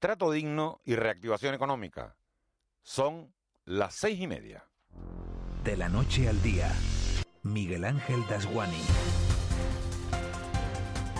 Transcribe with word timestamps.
trato 0.00 0.30
digno 0.30 0.80
y 0.84 0.96
reactivación 0.96 1.54
económica. 1.54 2.16
Son 2.82 3.32
las 3.66 3.94
seis 3.94 4.18
y 4.18 4.26
media. 4.26 4.64
De 5.62 5.76
la 5.76 5.90
noche 5.90 6.26
al 6.26 6.42
día, 6.42 6.72
Miguel 7.42 7.84
Ángel 7.84 8.26
Dasguani. 8.26 8.80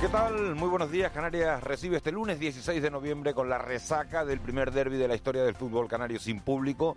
¿Qué 0.01 0.09
tal? 0.09 0.55
Muy 0.55 0.71
buenos 0.71 0.91
días. 0.91 1.13
Canarias 1.13 1.63
recibe 1.63 1.99
este 1.99 2.11
lunes 2.11 2.41
16 2.41 2.83
de 2.83 2.91
noviembre 2.91 3.35
con 3.35 3.51
la 3.51 3.59
resaca 3.59 4.25
del 4.25 4.41
primer 4.41 4.73
derby 4.73 4.97
de 4.97 5.09
la 5.09 5.15
historia 5.15 5.43
del 5.43 5.55
fútbol 5.55 5.87
canario 5.87 6.19
sin 6.19 6.41
público, 6.41 6.97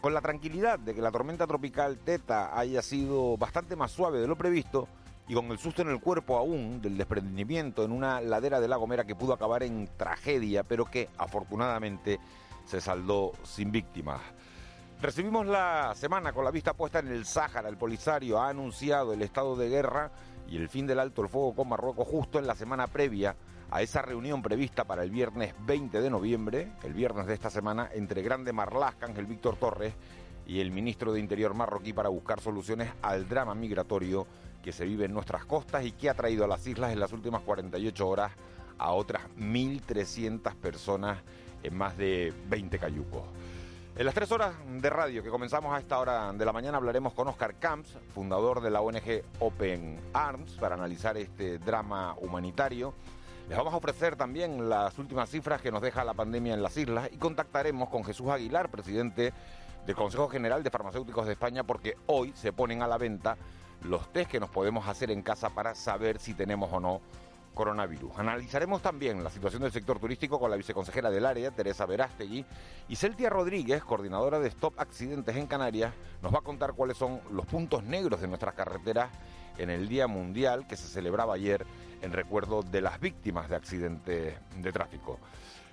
con 0.00 0.14
la 0.14 0.22
tranquilidad 0.22 0.78
de 0.78 0.94
que 0.94 1.02
la 1.02 1.10
tormenta 1.10 1.46
tropical 1.46 1.98
Teta 1.98 2.58
haya 2.58 2.80
sido 2.80 3.36
bastante 3.36 3.76
más 3.76 3.92
suave 3.92 4.18
de 4.18 4.26
lo 4.26 4.36
previsto 4.36 4.88
y 5.28 5.34
con 5.34 5.50
el 5.50 5.58
susto 5.58 5.82
en 5.82 5.90
el 5.90 6.00
cuerpo 6.00 6.38
aún 6.38 6.80
del 6.80 6.96
desprendimiento 6.96 7.84
en 7.84 7.92
una 7.92 8.20
ladera 8.20 8.60
de 8.60 8.68
La 8.68 8.76
Gomera 8.76 9.04
que 9.04 9.14
pudo 9.14 9.34
acabar 9.34 9.62
en 9.62 9.88
tragedia, 9.96 10.64
pero 10.64 10.86
que 10.86 11.10
afortunadamente 11.18 12.18
se 12.64 12.80
saldó 12.80 13.32
sin 13.44 13.70
víctimas. 13.70 14.20
Recibimos 15.00 15.46
la 15.46 15.94
semana 15.94 16.32
con 16.32 16.44
la 16.44 16.50
vista 16.50 16.72
puesta 16.72 16.98
en 16.98 17.08
el 17.08 17.26
Sáhara. 17.26 17.68
El 17.68 17.76
Polisario 17.76 18.40
ha 18.40 18.48
anunciado 18.48 19.12
el 19.12 19.22
estado 19.22 19.54
de 19.54 19.68
guerra 19.68 20.10
y 20.48 20.56
el 20.56 20.68
fin 20.68 20.86
del 20.86 20.98
alto 20.98 21.22
el 21.22 21.28
fuego 21.28 21.54
con 21.54 21.68
Marruecos 21.68 22.08
justo 22.08 22.38
en 22.38 22.46
la 22.46 22.54
semana 22.54 22.86
previa 22.86 23.36
a 23.70 23.82
esa 23.82 24.00
reunión 24.00 24.40
prevista 24.42 24.84
para 24.84 25.02
el 25.02 25.10
viernes 25.10 25.54
20 25.66 26.00
de 26.00 26.10
noviembre, 26.10 26.72
el 26.82 26.94
viernes 26.94 27.26
de 27.26 27.34
esta 27.34 27.50
semana, 27.50 27.90
entre 27.92 28.22
Grande 28.22 28.52
Marlaska, 28.54 29.06
Ángel 29.06 29.26
Víctor 29.26 29.56
Torres, 29.56 29.92
y 30.46 30.60
el 30.60 30.70
ministro 30.70 31.12
de 31.12 31.20
Interior 31.20 31.52
marroquí 31.52 31.92
para 31.92 32.08
buscar 32.08 32.40
soluciones 32.40 32.90
al 33.02 33.28
drama 33.28 33.54
migratorio 33.54 34.26
que 34.62 34.72
se 34.72 34.84
vive 34.84 35.04
en 35.06 35.12
nuestras 35.12 35.44
costas 35.44 35.84
y 35.84 35.92
que 35.92 36.10
ha 36.10 36.14
traído 36.14 36.44
a 36.44 36.48
las 36.48 36.66
islas 36.66 36.92
en 36.92 37.00
las 37.00 37.12
últimas 37.12 37.42
48 37.42 38.08
horas 38.08 38.32
a 38.78 38.92
otras 38.92 39.22
1.300 39.38 40.54
personas 40.54 41.18
en 41.62 41.76
más 41.76 41.96
de 41.96 42.32
20 42.48 42.78
cayucos. 42.78 43.22
En 43.96 44.06
las 44.06 44.14
tres 44.14 44.30
horas 44.30 44.54
de 44.64 44.90
radio 44.90 45.24
que 45.24 45.28
comenzamos 45.28 45.74
a 45.74 45.80
esta 45.80 45.98
hora 45.98 46.32
de 46.32 46.44
la 46.44 46.52
mañana 46.52 46.76
hablaremos 46.76 47.14
con 47.14 47.26
Oscar 47.26 47.56
Camps, 47.56 47.96
fundador 48.14 48.60
de 48.60 48.70
la 48.70 48.80
ONG 48.80 49.22
Open 49.40 49.98
Arms, 50.12 50.52
para 50.52 50.76
analizar 50.76 51.16
este 51.16 51.58
drama 51.58 52.14
humanitario. 52.20 52.94
Les 53.48 53.58
vamos 53.58 53.74
a 53.74 53.78
ofrecer 53.78 54.14
también 54.14 54.68
las 54.68 54.96
últimas 54.98 55.28
cifras 55.28 55.60
que 55.60 55.72
nos 55.72 55.82
deja 55.82 56.04
la 56.04 56.14
pandemia 56.14 56.54
en 56.54 56.62
las 56.62 56.76
islas 56.76 57.08
y 57.10 57.16
contactaremos 57.16 57.88
con 57.88 58.04
Jesús 58.04 58.28
Aguilar, 58.28 58.70
presidente 58.70 59.32
del 59.84 59.96
Consejo 59.96 60.28
General 60.28 60.62
de 60.62 60.70
Farmacéuticos 60.70 61.26
de 61.26 61.32
España, 61.32 61.64
porque 61.64 61.96
hoy 62.06 62.32
se 62.36 62.52
ponen 62.52 62.82
a 62.82 62.86
la 62.86 62.98
venta 62.98 63.36
los 63.82 64.12
test 64.12 64.30
que 64.30 64.40
nos 64.40 64.50
podemos 64.50 64.88
hacer 64.88 65.10
en 65.10 65.22
casa 65.22 65.50
para 65.50 65.74
saber 65.74 66.18
si 66.18 66.34
tenemos 66.34 66.72
o 66.72 66.80
no 66.80 67.00
coronavirus. 67.54 68.12
Analizaremos 68.16 68.80
también 68.80 69.24
la 69.24 69.30
situación 69.30 69.62
del 69.62 69.72
sector 69.72 69.98
turístico 69.98 70.38
con 70.38 70.48
la 70.48 70.56
viceconsejera 70.56 71.10
del 71.10 71.26
área, 71.26 71.50
Teresa 71.50 71.86
Verástegui, 71.86 72.44
y 72.88 72.94
Celtia 72.94 73.30
Rodríguez, 73.30 73.82
coordinadora 73.82 74.38
de 74.38 74.46
Stop 74.48 74.78
Accidentes 74.78 75.34
en 75.34 75.48
Canarias, 75.48 75.92
nos 76.22 76.32
va 76.32 76.38
a 76.38 76.42
contar 76.42 76.74
cuáles 76.74 76.96
son 76.96 77.20
los 77.32 77.46
puntos 77.46 77.82
negros 77.82 78.20
de 78.20 78.28
nuestras 78.28 78.54
carreteras 78.54 79.10
en 79.58 79.70
el 79.70 79.88
Día 79.88 80.06
Mundial 80.06 80.68
que 80.68 80.76
se 80.76 80.86
celebraba 80.86 81.34
ayer 81.34 81.66
en 82.00 82.12
recuerdo 82.12 82.62
de 82.62 82.80
las 82.80 83.00
víctimas 83.00 83.48
de 83.48 83.56
accidentes 83.56 84.34
de 84.56 84.72
tráfico. 84.72 85.18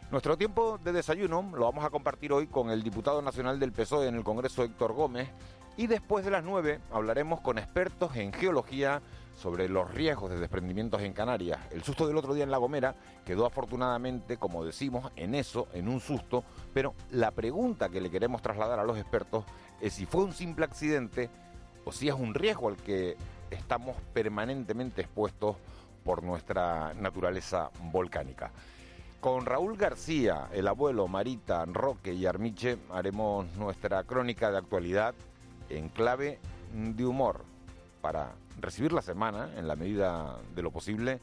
Nuestro 0.09 0.37
tiempo 0.37 0.79
de 0.83 0.91
desayuno 0.91 1.51
lo 1.55 1.65
vamos 1.65 1.85
a 1.85 1.91
compartir 1.91 2.33
hoy 2.33 2.47
con 2.47 2.71
el 2.71 2.81
diputado 2.81 3.21
nacional 3.21 3.59
del 3.59 3.71
PSOE 3.71 4.07
en 4.07 4.15
el 4.15 4.23
Congreso, 4.23 4.63
Héctor 4.63 4.93
Gómez, 4.93 5.29
y 5.77 5.87
después 5.87 6.25
de 6.25 6.31
las 6.31 6.43
nueve 6.43 6.79
hablaremos 6.91 7.41
con 7.41 7.57
expertos 7.57 8.15
en 8.15 8.33
geología, 8.33 9.01
sobre 9.35 9.67
los 9.67 9.93
riesgos 9.93 10.29
de 10.29 10.39
desprendimientos 10.39 11.01
en 11.01 11.13
Canarias. 11.13 11.59
El 11.71 11.83
susto 11.83 12.07
del 12.07 12.17
otro 12.17 12.33
día 12.33 12.43
en 12.43 12.51
La 12.51 12.57
Gomera 12.57 12.95
quedó 13.25 13.45
afortunadamente, 13.45 14.37
como 14.37 14.63
decimos, 14.63 15.11
en 15.15 15.35
eso, 15.35 15.67
en 15.73 15.87
un 15.87 15.99
susto, 15.99 16.43
pero 16.73 16.93
la 17.11 17.31
pregunta 17.31 17.89
que 17.89 18.01
le 18.01 18.09
queremos 18.09 18.41
trasladar 18.41 18.79
a 18.79 18.85
los 18.85 18.97
expertos 18.97 19.45
es 19.81 19.93
si 19.93 20.05
fue 20.05 20.23
un 20.23 20.33
simple 20.33 20.65
accidente 20.65 21.29
o 21.83 21.91
si 21.91 22.07
es 22.07 22.15
un 22.15 22.33
riesgo 22.33 22.69
al 22.69 22.77
que 22.77 23.17
estamos 23.51 23.95
permanentemente 24.13 25.01
expuestos 25.01 25.57
por 26.03 26.23
nuestra 26.23 26.93
naturaleza 26.93 27.69
volcánica. 27.91 28.51
Con 29.19 29.45
Raúl 29.45 29.75
García, 29.75 30.49
el 30.53 30.67
abuelo, 30.67 31.07
Marita, 31.07 31.65
Roque 31.65 32.13
y 32.13 32.25
Armiche 32.25 32.77
haremos 32.91 33.47
nuestra 33.55 34.03
crónica 34.03 34.51
de 34.51 34.57
actualidad 34.57 35.15
en 35.69 35.89
clave 35.89 36.39
de 36.73 37.05
humor 37.05 37.43
para 38.01 38.35
recibir 38.59 38.93
la 38.93 39.01
semana, 39.01 39.49
en 39.57 39.67
la 39.67 39.75
medida 39.75 40.37
de 40.53 40.61
lo 40.61 40.71
posible, 40.71 41.19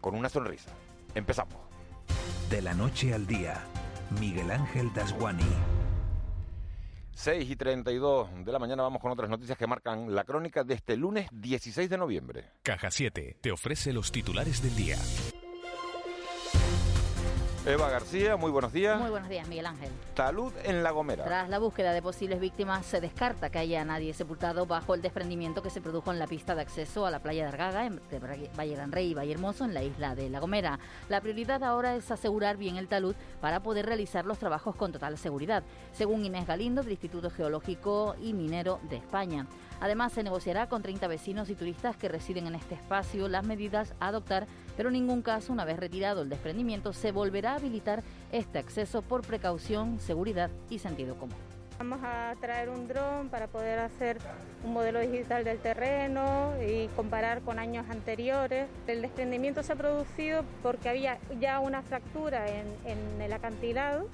con 0.00 0.14
una 0.14 0.28
sonrisa. 0.28 0.70
Empezamos. 1.14 1.56
De 2.50 2.62
la 2.62 2.74
noche 2.74 3.12
al 3.12 3.26
día, 3.26 3.62
Miguel 4.20 4.50
Ángel 4.50 4.92
Dasguani. 4.94 5.44
6 7.12 7.50
y 7.50 7.56
32 7.56 8.44
de 8.44 8.52
la 8.52 8.60
mañana 8.60 8.84
vamos 8.84 9.02
con 9.02 9.10
otras 9.10 9.28
noticias 9.28 9.58
que 9.58 9.66
marcan 9.66 10.14
la 10.14 10.22
crónica 10.22 10.62
de 10.62 10.74
este 10.74 10.96
lunes 10.96 11.28
16 11.32 11.90
de 11.90 11.98
noviembre. 11.98 12.44
Caja 12.62 12.92
7 12.92 13.38
te 13.40 13.50
ofrece 13.50 13.92
los 13.92 14.12
titulares 14.12 14.62
del 14.62 14.76
día. 14.76 14.96
Eva 17.68 17.90
García, 17.90 18.38
muy 18.38 18.50
buenos 18.50 18.72
días. 18.72 18.98
Muy 18.98 19.10
buenos 19.10 19.28
días, 19.28 19.46
Miguel 19.46 19.66
Ángel. 19.66 19.90
Salud 20.16 20.54
en 20.64 20.82
La 20.82 20.90
Gomera. 20.90 21.26
Tras 21.26 21.50
la 21.50 21.58
búsqueda 21.58 21.92
de 21.92 22.00
posibles 22.00 22.40
víctimas, 22.40 22.86
se 22.86 22.98
descarta 22.98 23.50
que 23.50 23.58
haya 23.58 23.84
nadie 23.84 24.14
sepultado 24.14 24.64
bajo 24.64 24.94
el 24.94 25.02
desprendimiento 25.02 25.62
que 25.62 25.68
se 25.68 25.82
produjo 25.82 26.10
en 26.10 26.18
la 26.18 26.26
pista 26.26 26.54
de 26.54 26.62
acceso 26.62 27.04
a 27.04 27.10
la 27.10 27.18
playa 27.18 27.42
de 27.42 27.48
Argaga, 27.48 27.84
entre 27.84 28.20
Valle 28.20 28.74
Gran 28.74 28.90
Rey 28.90 29.10
y 29.10 29.14
Valle 29.14 29.32
Hermoso, 29.32 29.66
en 29.66 29.74
la 29.74 29.82
isla 29.82 30.14
de 30.14 30.30
La 30.30 30.40
Gomera. 30.40 30.78
La 31.10 31.20
prioridad 31.20 31.62
ahora 31.62 31.94
es 31.94 32.10
asegurar 32.10 32.56
bien 32.56 32.78
el 32.78 32.88
talud 32.88 33.14
para 33.42 33.60
poder 33.60 33.84
realizar 33.84 34.24
los 34.24 34.38
trabajos 34.38 34.74
con 34.74 34.90
total 34.90 35.18
seguridad, 35.18 35.62
según 35.92 36.24
Inés 36.24 36.46
Galindo, 36.46 36.82
del 36.82 36.92
Instituto 36.92 37.28
Geológico 37.28 38.16
y 38.18 38.32
Minero 38.32 38.80
de 38.88 38.96
España. 38.96 39.46
Además, 39.80 40.12
se 40.12 40.22
negociará 40.22 40.68
con 40.68 40.82
30 40.82 41.06
vecinos 41.06 41.50
y 41.50 41.54
turistas 41.54 41.96
que 41.96 42.08
residen 42.08 42.46
en 42.46 42.54
este 42.54 42.74
espacio 42.74 43.28
las 43.28 43.46
medidas 43.46 43.94
a 44.00 44.08
adoptar, 44.08 44.46
pero 44.76 44.88
en 44.88 44.94
ningún 44.94 45.22
caso, 45.22 45.52
una 45.52 45.64
vez 45.64 45.78
retirado 45.78 46.22
el 46.22 46.28
desprendimiento, 46.28 46.92
se 46.92 47.12
volverá 47.12 47.52
a 47.52 47.56
habilitar 47.56 48.02
este 48.32 48.58
acceso 48.58 49.02
por 49.02 49.22
precaución, 49.22 50.00
seguridad 50.00 50.50
y 50.68 50.78
sentido 50.78 51.16
común. 51.16 51.36
Vamos 51.78 52.00
a 52.02 52.34
traer 52.40 52.70
un 52.70 52.88
dron 52.88 53.28
para 53.28 53.46
poder 53.46 53.78
hacer 53.78 54.18
un 54.64 54.72
modelo 54.72 54.98
digital 54.98 55.44
del 55.44 55.58
terreno 55.58 56.54
y 56.60 56.88
comparar 56.96 57.40
con 57.42 57.60
años 57.60 57.86
anteriores. 57.88 58.66
El 58.88 59.00
desprendimiento 59.00 59.62
se 59.62 59.74
ha 59.74 59.76
producido 59.76 60.44
porque 60.60 60.88
había 60.88 61.18
ya 61.38 61.60
una 61.60 61.82
fractura 61.82 62.48
en, 62.48 62.66
en 62.84 63.22
el 63.22 63.32
acantilado 63.32 64.08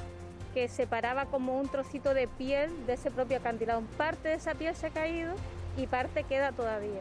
que 0.55 0.69
separaba 0.69 1.27
como 1.27 1.59
un 1.59 1.69
trocito 1.69 2.15
de 2.15 2.29
piel 2.29 2.71
de 2.87 2.95
ese 2.95 3.11
propio 3.11 3.39
acantilado. 3.39 3.83
Parte 3.99 4.29
de 4.29 4.37
esa 4.37 4.55
piel 4.55 4.75
se 4.75 4.87
ha 4.87 4.91
caído 4.91 5.35
y 5.77 5.89
parte 5.89 6.23
queda 6.23 6.53
todavía. 6.53 7.01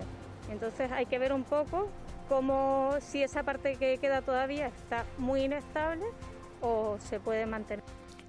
Entonces 0.51 0.91
hay 0.91 1.05
que 1.05 1.19
ver 1.19 1.31
un 1.31 1.43
poco 1.43 1.87
cómo 2.27 2.95
si 2.99 3.21
esa 3.21 3.43
parte 3.43 3.75
que 3.75 3.99
queda 3.99 4.23
todavía 4.23 4.67
está 4.67 5.05
muy 5.17 5.43
inestable 5.43 6.05
o 6.61 6.97
se 6.99 7.19
puede 7.19 7.45
mantener. 7.45 7.85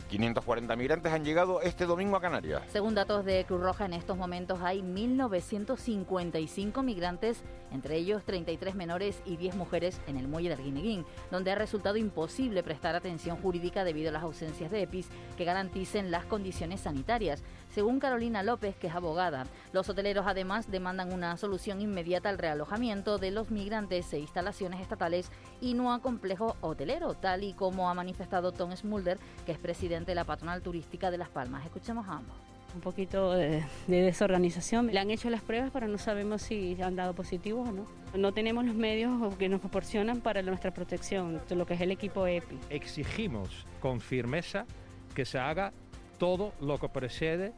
540 0.09 0.77
migrantes 0.77 1.13
han 1.13 1.25
llegado 1.25 1.61
este 1.63 1.87
domingo 1.87 2.17
a 2.17 2.21
Canarias. 2.21 2.63
Según 2.69 2.95
datos 2.95 3.25
de 3.25 3.45
Cruz 3.47 3.63
Roja, 3.63 3.87
en 3.87 3.95
estos 3.95 4.17
momentos 4.17 4.61
hay 4.63 4.81
1.955 4.83 6.85
migrantes, 6.85 7.43
entre 7.75 7.97
ellos 7.97 8.25
33 8.25 8.75
menores 8.75 9.21
y 9.27 9.37
10 9.37 9.57
mujeres 9.57 10.01
en 10.07 10.17
el 10.17 10.29
muelle 10.29 10.49
del 10.49 10.63
Guineguín, 10.63 11.05
donde 11.31 11.51
ha 11.51 11.57
resultado 11.57 11.97
imposible 11.97 12.63
prestar 12.63 12.95
atención 12.95 13.37
jurídica 13.37 13.85
debido 13.85 14.11
a 14.11 14.13
las 14.13 14.23
ausencias 14.23 14.71
de 14.71 14.83
EPIs 14.83 15.09
que 15.37 15.45
garanticen 15.45 16.11
las 16.11 16.25
condiciones 16.25 16.81
sanitarias. 16.81 17.43
Según 17.69 17.99
Carolina 17.99 18.43
López, 18.43 18.77
que 18.77 18.87
es 18.87 18.95
abogada, 18.95 19.47
los 19.73 19.89
hoteleros 19.89 20.27
además 20.27 20.71
demandan 20.71 21.13
una 21.13 21.37
solución 21.37 21.81
inmediata 21.81 22.29
al 22.29 22.39
realojamiento 22.39 23.19
de 23.19 23.33
los 23.33 23.51
migrantes 23.51 24.13
e 24.13 24.21
instalaciones 24.21 24.81
estatales 24.81 25.31
y 25.61 25.75
no 25.75 25.93
a 25.93 26.01
complejo 26.01 26.57
hotelero, 26.61 27.15
tal 27.15 27.43
y 27.43 27.53
como 27.53 27.91
ha 27.91 27.95
manifestado 27.95 28.53
Tom 28.53 28.75
Smulder, 28.77 29.19
que 29.45 29.53
es 29.53 29.59
presidente 29.59 30.13
de 30.13 30.17
la 30.17 30.25
patronal 30.25 30.63
turística 30.63 31.11
de 31.11 31.19
Las 31.19 31.29
Palmas. 31.29 31.65
Escuchemos 31.65 32.07
a 32.09 32.13
ambos 32.13 32.54
un 32.75 32.81
poquito 32.81 33.33
de, 33.33 33.65
desorganización. 33.87 34.89
Le 34.89 34.99
han 34.99 35.11
hecho 35.11 35.31
las 35.31 35.43
pruebas, 35.43 35.71
pero 35.73 35.89
no 35.89 35.99
sabemos 35.99 36.43
si 36.43 36.81
han 36.83 36.97
dado 36.97 37.15
positivos 37.15 37.69
o 37.69 37.73
no. 37.73 37.87
No 38.17 38.33
tenemos 38.33 38.65
los 38.65 38.75
medios 38.75 39.35
que 39.37 39.49
nos 39.49 39.61
proporcionan 39.61 40.21
para 40.21 40.43
nuestra 40.43 40.73
protección, 40.73 41.41
lo 41.51 41.67
que 41.67 41.75
es 41.75 41.81
el 41.81 41.91
equipo 41.91 42.27
EPI. 42.27 42.59
Exigimos 42.71 43.67
con 43.81 44.01
firmeza 44.01 44.67
que 45.15 45.25
se 45.25 45.39
haga 45.39 45.73
todo 46.19 46.53
lo 46.61 46.79
que 46.79 46.89
procede 46.89 47.53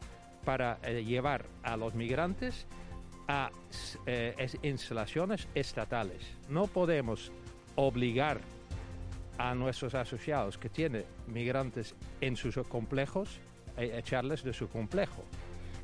para 0.45 0.79
eh, 0.83 1.03
llevar 1.03 1.45
a 1.63 1.77
los 1.77 1.93
migrantes 1.93 2.67
a 3.27 3.51
eh, 4.05 4.47
instalaciones 4.63 5.47
estatales. 5.53 6.23
No 6.49 6.67
podemos 6.67 7.31
obligar 7.75 8.39
a 9.37 9.53
nuestros 9.53 9.93
asociados 9.93 10.57
que 10.57 10.69
tienen 10.69 11.05
migrantes 11.27 11.95
en 12.21 12.35
sus 12.35 12.57
complejos 12.67 13.39
echarles 13.77 14.43
de 14.43 14.53
su 14.53 14.67
complejo. 14.69 15.23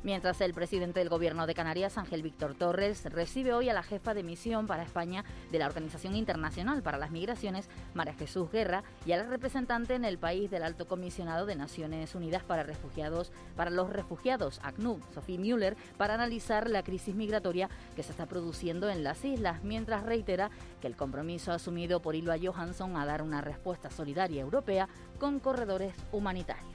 Mientras 0.04 0.42
el 0.42 0.52
presidente 0.52 1.00
del 1.00 1.08
Gobierno 1.08 1.46
de 1.46 1.54
Canarias, 1.54 1.96
Ángel 1.96 2.20
Víctor 2.20 2.54
Torres, 2.54 3.06
recibe 3.06 3.54
hoy 3.54 3.70
a 3.70 3.72
la 3.72 3.82
jefa 3.82 4.12
de 4.12 4.22
misión 4.22 4.66
para 4.66 4.82
España 4.82 5.24
de 5.50 5.58
la 5.58 5.66
Organización 5.66 6.14
Internacional 6.14 6.82
para 6.82 6.98
las 6.98 7.10
Migraciones, 7.10 7.70
María 7.94 8.12
Jesús 8.12 8.52
Guerra, 8.52 8.84
y 9.06 9.12
a 9.12 9.16
la 9.16 9.22
representante 9.22 9.94
en 9.94 10.04
el 10.04 10.18
país 10.18 10.50
del 10.50 10.62
Alto 10.62 10.86
Comisionado 10.86 11.46
de 11.46 11.56
Naciones 11.56 12.14
Unidas 12.14 12.42
para 12.42 12.64
Refugiados, 12.64 13.32
para 13.56 13.70
los 13.70 13.88
Refugiados, 13.88 14.60
ACNUR, 14.62 15.00
Sophie 15.14 15.38
Müller, 15.38 15.74
para 15.96 16.12
analizar 16.12 16.68
la 16.68 16.82
crisis 16.82 17.14
migratoria 17.14 17.70
que 17.96 18.02
se 18.02 18.10
está 18.10 18.26
produciendo 18.26 18.90
en 18.90 19.04
las 19.04 19.24
islas, 19.24 19.64
mientras 19.64 20.02
reitera 20.02 20.50
que 20.82 20.86
el 20.86 20.96
compromiso 20.96 21.50
asumido 21.50 22.02
por 22.02 22.14
Ilva 22.14 22.36
Johansson 22.38 22.98
a 22.98 23.06
dar 23.06 23.22
una 23.22 23.40
respuesta 23.40 23.90
solidaria 23.90 24.42
europea 24.42 24.86
con 25.18 25.40
corredores 25.40 25.94
humanitarios. 26.12 26.73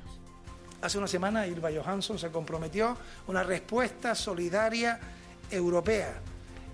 Hace 0.82 0.98
una 0.98 1.08
semana 1.08 1.46
Ilva 1.46 1.70
Johansson 1.72 2.18
se 2.18 2.32
comprometió 2.32 2.98
una 3.28 3.44
respuesta 3.44 4.16
solidaria 4.16 5.00
europea. 5.52 6.22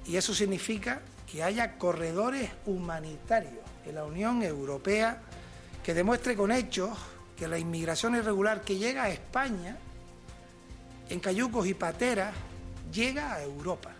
Y 0.05 0.15
eso 0.15 0.33
significa 0.33 1.01
que 1.31 1.41
haya 1.41 1.77
corredores 1.77 2.51
humanitarios 2.67 3.63
en 3.85 3.95
la 3.95 4.03
Unión 4.03 4.43
Europea 4.43 5.21
que 5.83 5.95
demuestre 5.95 6.35
con 6.35 6.51
hechos 6.51 6.91
que 7.35 7.47
la 7.47 7.57
inmigración 7.57 8.15
irregular 8.15 8.61
que 8.61 8.77
llega 8.77 9.03
a 9.03 9.09
España 9.09 9.77
en 11.09 11.19
cayucos 11.19 11.65
y 11.67 11.73
pateras 11.73 12.33
llega 12.91 13.33
a 13.33 13.41
Europa, 13.41 13.91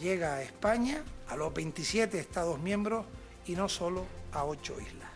llega 0.00 0.34
a 0.34 0.42
España, 0.42 1.02
a 1.28 1.36
los 1.36 1.52
27 1.52 2.18
Estados 2.18 2.58
miembros 2.58 3.04
y 3.46 3.52
no 3.52 3.68
solo 3.68 4.06
a 4.32 4.44
8 4.44 4.76
islas 4.80 5.13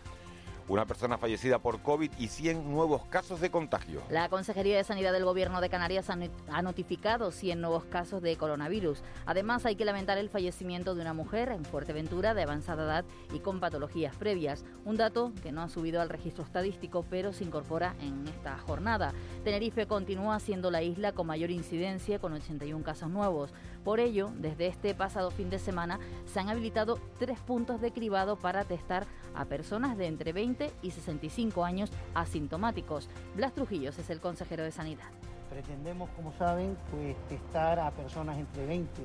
una 0.69 0.85
persona 0.85 1.17
fallecida 1.17 1.59
por 1.59 1.81
COVID 1.81 2.11
y 2.19 2.27
100 2.27 2.71
nuevos 2.71 3.03
casos 3.05 3.41
de 3.41 3.49
contagio. 3.49 4.01
La 4.09 4.29
Consejería 4.29 4.77
de 4.77 4.83
Sanidad 4.83 5.11
del 5.11 5.25
Gobierno 5.25 5.61
de 5.61 5.69
Canarias 5.69 6.09
ha 6.09 6.61
notificado 6.61 7.31
100 7.31 7.59
nuevos 7.59 7.85
casos 7.85 8.21
de 8.21 8.37
coronavirus. 8.37 9.01
Además, 9.25 9.65
hay 9.65 9.75
que 9.75 9.85
lamentar 9.85 10.19
el 10.19 10.29
fallecimiento 10.29 10.93
de 10.93 11.01
una 11.01 11.13
mujer 11.13 11.49
en 11.49 11.65
Fuerteventura 11.65 12.33
de 12.35 12.43
avanzada 12.43 12.85
edad 12.85 13.05
y 13.33 13.39
con 13.39 13.59
patologías 13.59 14.15
previas, 14.15 14.63
un 14.85 14.95
dato 14.95 15.33
que 15.41 15.51
no 15.51 15.63
ha 15.63 15.69
subido 15.69 16.01
al 16.01 16.09
registro 16.09 16.43
estadístico, 16.43 17.03
pero 17.09 17.33
se 17.33 17.43
incorpora 17.43 17.95
en 17.99 18.27
esta 18.27 18.57
jornada. 18.59 19.13
Tenerife 19.43 19.87
continúa 19.87 20.39
siendo 20.39 20.69
la 20.69 20.83
isla 20.83 21.13
con 21.13 21.27
mayor 21.27 21.49
incidencia, 21.49 22.19
con 22.19 22.33
81 22.33 22.83
casos 22.83 23.09
nuevos. 23.09 23.53
Por 23.83 23.99
ello, 23.99 24.29
desde 24.35 24.67
este 24.67 24.93
pasado 24.93 25.31
fin 25.31 25.49
de 25.49 25.59
semana 25.59 25.99
se 26.25 26.39
han 26.39 26.49
habilitado 26.49 26.99
tres 27.17 27.39
puntos 27.39 27.79
de 27.81 27.91
cribado 27.91 28.35
para 28.35 28.65
testar 28.65 29.05
a 29.35 29.45
personas 29.45 29.97
de 29.97 30.07
entre 30.07 30.33
20 30.33 30.71
y 30.81 30.91
65 30.91 31.63
años 31.63 31.89
asintomáticos. 32.13 33.09
Blas 33.35 33.53
Trujillos 33.53 33.97
es 33.97 34.09
el 34.09 34.19
consejero 34.19 34.63
de 34.63 34.71
Sanidad. 34.71 35.09
Pretendemos, 35.49 36.09
como 36.11 36.33
saben, 36.33 36.77
pues 36.91 37.15
testar 37.27 37.79
a 37.79 37.91
personas 37.91 38.37
entre 38.37 38.65
20 38.65 39.01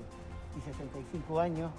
y 0.58 0.60
65 0.60 1.40
años 1.40 1.70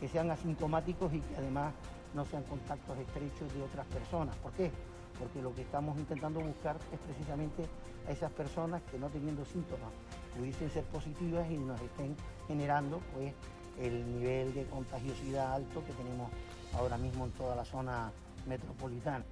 que 0.00 0.08
sean 0.08 0.30
asintomáticos 0.30 1.12
y 1.12 1.20
que 1.20 1.36
además 1.36 1.72
no 2.14 2.24
sean 2.24 2.44
contactos 2.44 2.96
estrechos 2.98 3.52
de 3.52 3.62
otras 3.62 3.86
personas. 3.86 4.36
¿Por 4.36 4.52
qué? 4.52 4.70
Porque 5.18 5.42
lo 5.42 5.54
que 5.54 5.62
estamos 5.62 5.98
intentando 5.98 6.40
buscar 6.40 6.76
es 6.92 6.98
precisamente 7.00 7.66
a 8.06 8.10
esas 8.12 8.30
personas 8.32 8.82
que 8.90 8.98
no 8.98 9.08
teniendo 9.08 9.44
síntomas 9.44 9.90
pudiesen 10.36 10.70
ser 10.70 10.84
positivas 10.84 11.50
y 11.50 11.56
nos 11.56 11.80
estén 11.80 12.16
generando 12.48 13.00
pues 13.14 13.32
el 13.80 14.06
nivel 14.18 14.54
de 14.54 14.64
contagiosidad 14.66 15.54
alto 15.54 15.84
que 15.84 15.92
tenemos 15.92 16.30
ahora 16.74 16.96
mismo 16.98 17.24
en 17.24 17.32
toda 17.32 17.56
la 17.56 17.64
zona 17.64 18.12
metropolitana. 18.46 19.24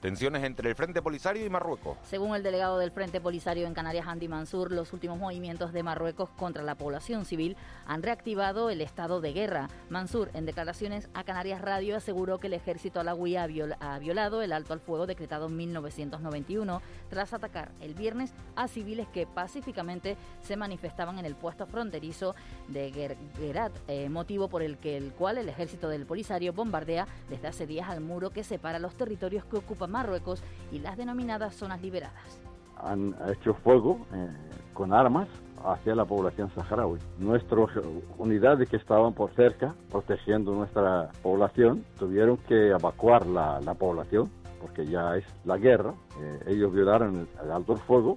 Tensiones 0.00 0.44
entre 0.44 0.68
el 0.68 0.76
Frente 0.76 1.02
Polisario 1.02 1.44
y 1.44 1.50
Marruecos. 1.50 1.98
Según 2.04 2.36
el 2.36 2.44
delegado 2.44 2.78
del 2.78 2.92
Frente 2.92 3.20
Polisario 3.20 3.66
en 3.66 3.74
Canarias, 3.74 4.06
Andy 4.06 4.28
Mansur, 4.28 4.70
los 4.70 4.92
últimos 4.92 5.18
movimientos 5.18 5.72
de 5.72 5.82
Marruecos 5.82 6.30
contra 6.30 6.62
la 6.62 6.76
población 6.76 7.24
civil 7.24 7.56
han 7.84 8.04
reactivado 8.04 8.70
el 8.70 8.80
estado 8.80 9.20
de 9.20 9.32
guerra. 9.32 9.68
Mansur, 9.88 10.30
en 10.34 10.46
declaraciones 10.46 11.08
a 11.14 11.24
Canarias 11.24 11.60
Radio, 11.60 11.96
aseguró 11.96 12.38
que 12.38 12.46
el 12.46 12.52
ejército 12.52 13.00
alawí 13.00 13.34
ha, 13.34 13.48
ha 13.80 13.98
violado 13.98 14.40
el 14.42 14.52
alto 14.52 14.72
al 14.72 14.78
fuego 14.78 15.08
decretado 15.08 15.46
en 15.46 15.56
1991 15.56 16.80
tras 17.10 17.32
atacar 17.32 17.72
el 17.80 17.94
viernes 17.94 18.32
a 18.54 18.68
civiles 18.68 19.08
que 19.08 19.26
pacíficamente 19.26 20.16
se 20.42 20.56
manifestaban 20.56 21.18
en 21.18 21.24
el 21.24 21.34
puesto 21.34 21.66
fronterizo 21.66 22.36
de 22.68 23.16
Gerat, 23.36 23.72
eh, 23.88 24.08
motivo 24.08 24.46
por 24.46 24.62
el, 24.62 24.78
que, 24.78 24.96
el 24.96 25.12
cual 25.12 25.38
el 25.38 25.48
ejército 25.48 25.88
del 25.88 26.06
Polisario 26.06 26.52
bombardea 26.52 27.08
desde 27.28 27.48
hace 27.48 27.66
días 27.66 27.88
al 27.88 28.00
muro 28.00 28.30
que 28.30 28.44
separa 28.44 28.78
los 28.78 28.94
territorios 28.94 29.44
que 29.44 29.56
ocupan 29.56 29.87
Marruecos 29.88 30.42
y 30.70 30.78
las 30.78 30.96
denominadas 30.96 31.54
zonas 31.54 31.80
liberadas. 31.82 32.40
Han 32.76 33.14
hecho 33.30 33.54
fuego 33.54 34.06
eh, 34.12 34.28
con 34.72 34.92
armas 34.92 35.28
hacia 35.64 35.94
la 35.94 36.04
población 36.04 36.50
saharaui. 36.54 36.98
Nuestras 37.18 37.70
unidades 38.16 38.68
que 38.68 38.76
estaban 38.76 39.12
por 39.12 39.30
cerca, 39.34 39.74
protegiendo 39.90 40.52
nuestra 40.52 41.10
población, 41.22 41.84
tuvieron 41.98 42.36
que 42.36 42.68
evacuar 42.68 43.26
la, 43.26 43.60
población, 43.74 44.30
porque 44.60 44.86
ya 44.86 45.16
es 45.16 45.24
la 45.44 45.56
guerra. 45.56 45.94
Eh, 46.20 46.44
ellos 46.48 46.72
violaron 46.72 47.26
el, 47.42 47.50
alto 47.50 47.76
fuego 47.76 48.16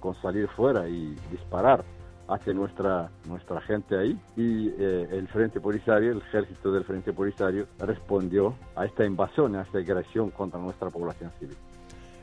con 0.00 0.14
salir 0.16 0.48
fuera 0.48 0.88
y 0.88 1.16
disparar 1.30 1.84
hacia 2.28 2.52
nuestra, 2.52 3.10
nuestra 3.26 3.60
gente 3.60 3.98
ahí 3.98 4.18
y 4.36 4.68
eh, 4.68 5.08
el 5.10 5.28
Frente 5.28 5.60
Polisario, 5.60 6.12
el 6.12 6.18
ejército 6.18 6.72
del 6.72 6.84
Frente 6.84 7.12
Polisario 7.12 7.66
respondió 7.78 8.54
a 8.76 8.84
esta 8.84 9.04
invasión, 9.04 9.56
a 9.56 9.62
esta 9.62 9.78
agresión 9.78 10.30
contra 10.30 10.60
nuestra 10.60 10.90
población 10.90 11.30
civil. 11.38 11.56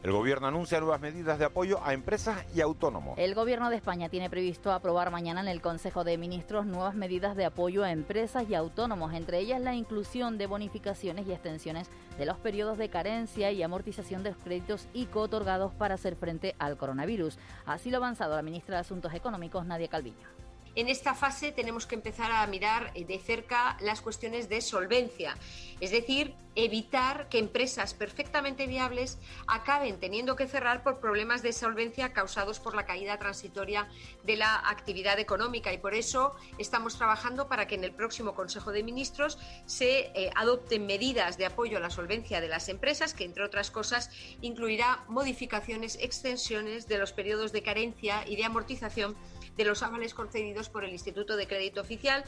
El 0.01 0.13
gobierno 0.13 0.47
anuncia 0.47 0.79
nuevas 0.79 1.01
medidas 1.01 1.37
de 1.39 1.43
apoyo 1.43 1.83
a 1.83 1.93
empresas 1.93 2.45
y 2.55 2.61
autónomos. 2.61 3.17
El 3.17 3.35
gobierno 3.35 3.69
de 3.69 3.75
España 3.75 4.07
tiene 4.07 4.29
previsto 4.29 4.71
aprobar 4.71 5.11
mañana 5.11 5.41
en 5.41 5.49
el 5.49 5.61
Consejo 5.61 6.05
de 6.05 6.17
Ministros 6.17 6.65
nuevas 6.65 6.95
medidas 6.95 7.35
de 7.35 7.43
apoyo 7.43 7.83
a 7.83 7.91
empresas 7.91 8.49
y 8.49 8.55
autónomos, 8.55 9.13
entre 9.13 9.39
ellas 9.39 9.59
la 9.59 9.75
inclusión 9.75 10.37
de 10.37 10.47
bonificaciones 10.47 11.27
y 11.27 11.33
extensiones 11.33 11.89
de 12.17 12.25
los 12.25 12.37
periodos 12.37 12.77
de 12.77 12.89
carencia 12.89 13.51
y 13.51 13.61
amortización 13.61 14.23
de 14.23 14.29
los 14.29 14.39
créditos 14.39 14.87
ICO 14.93 15.19
otorgados 15.19 15.73
para 15.73 15.95
hacer 15.95 16.15
frente 16.15 16.55
al 16.59 16.77
coronavirus. 16.77 17.37
Así 17.65 17.89
lo 17.89 17.97
ha 17.97 17.99
avanzado 17.99 18.37
la 18.37 18.41
ministra 18.41 18.75
de 18.75 18.81
Asuntos 18.81 19.13
Económicos, 19.13 19.65
Nadia 19.65 19.89
Calviño. 19.89 20.38
En 20.79 20.87
esta 20.87 21.13
fase 21.13 21.51
tenemos 21.51 21.85
que 21.85 21.95
empezar 21.95 22.31
a 22.31 22.47
mirar 22.47 22.93
eh, 22.95 23.03
de 23.03 23.19
cerca 23.19 23.75
las 23.81 23.99
cuestiones 23.99 24.47
de 24.47 24.61
solvencia, 24.61 25.35
es 25.81 25.91
decir, 25.91 26.33
evitar 26.55 27.27
que 27.27 27.37
empresas 27.37 27.93
perfectamente 27.93 28.65
viables 28.65 29.17
acaben 29.45 29.99
teniendo 29.99 30.37
que 30.37 30.47
cerrar 30.47 30.81
por 30.81 31.01
problemas 31.01 31.41
de 31.41 31.51
solvencia 31.51 32.13
causados 32.13 32.61
por 32.61 32.75
la 32.75 32.85
caída 32.85 33.19
transitoria 33.19 33.89
de 34.23 34.37
la 34.37 34.55
actividad 34.55 35.19
económica. 35.19 35.73
Y 35.73 35.79
por 35.79 35.93
eso 35.93 36.33
estamos 36.57 36.97
trabajando 36.97 37.49
para 37.49 37.67
que 37.67 37.75
en 37.75 37.83
el 37.83 37.91
próximo 37.91 38.33
Consejo 38.33 38.71
de 38.71 38.81
Ministros 38.81 39.37
se 39.65 40.11
eh, 40.15 40.31
adopten 40.33 40.85
medidas 40.85 41.37
de 41.37 41.45
apoyo 41.45 41.75
a 41.75 41.81
la 41.81 41.89
solvencia 41.89 42.39
de 42.39 42.47
las 42.47 42.69
empresas 42.69 43.13
que 43.13 43.25
entre 43.25 43.43
otras 43.43 43.69
cosas 43.69 44.11
incluirá 44.41 45.03
modificaciones, 45.09 45.97
extensiones 46.01 46.87
de 46.87 46.99
los 46.99 47.11
periodos 47.11 47.51
de 47.51 47.63
carencia 47.63 48.25
y 48.25 48.37
de 48.37 48.45
amortización 48.45 49.17
de 49.59 49.65
los 49.65 49.83
avales 49.83 50.13
concedidos 50.13 50.69
por 50.69 50.85
el 50.85 50.91
Instituto 50.91 51.35
de 51.35 51.45
Crédito 51.45 51.81
Oficial. 51.81 52.23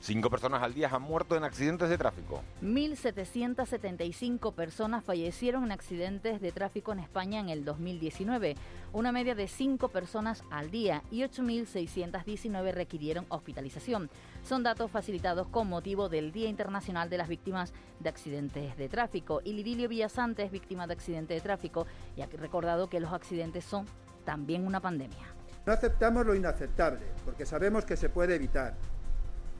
Cinco 0.00 0.30
personas 0.30 0.62
al 0.62 0.72
día 0.72 0.88
han 0.88 1.02
muerto 1.02 1.34
en 1.34 1.42
accidentes 1.42 1.88
de 1.88 1.98
tráfico. 1.98 2.44
1.775 2.62 4.54
personas 4.54 5.02
fallecieron 5.02 5.64
en 5.64 5.72
accidentes 5.72 6.40
de 6.40 6.52
tráfico 6.52 6.92
en 6.92 7.00
España 7.00 7.40
en 7.40 7.48
el 7.48 7.64
2019, 7.64 8.54
una 8.92 9.10
media 9.10 9.34
de 9.34 9.48
cinco 9.48 9.88
personas 9.88 10.44
al 10.52 10.70
día 10.70 11.02
y 11.10 11.22
8.619 11.22 12.72
requirieron 12.72 13.26
hospitalización. 13.30 14.08
Son 14.44 14.62
datos 14.62 14.92
facilitados 14.92 15.48
con 15.48 15.68
motivo 15.68 16.08
del 16.08 16.30
Día 16.30 16.48
Internacional 16.48 17.10
de 17.10 17.18
las 17.18 17.26
Víctimas 17.26 17.72
de 17.98 18.10
Accidentes 18.10 18.76
de 18.76 18.88
Tráfico. 18.88 19.40
Y 19.44 19.54
Lirilio 19.54 19.88
Villasante 19.88 20.44
es 20.44 20.52
víctima 20.52 20.86
de 20.86 20.92
accidente 20.92 21.34
de 21.34 21.40
tráfico 21.40 21.88
y 22.16 22.22
ha 22.22 22.26
recordado 22.26 22.88
que 22.88 23.00
los 23.00 23.12
accidentes 23.12 23.64
son 23.64 23.86
también 24.24 24.64
una 24.64 24.78
pandemia. 24.78 25.37
No 25.68 25.74
aceptamos 25.74 26.24
lo 26.24 26.34
inaceptable, 26.34 27.04
porque 27.26 27.44
sabemos 27.44 27.84
que 27.84 27.98
se 27.98 28.08
puede 28.08 28.36
evitar. 28.36 28.72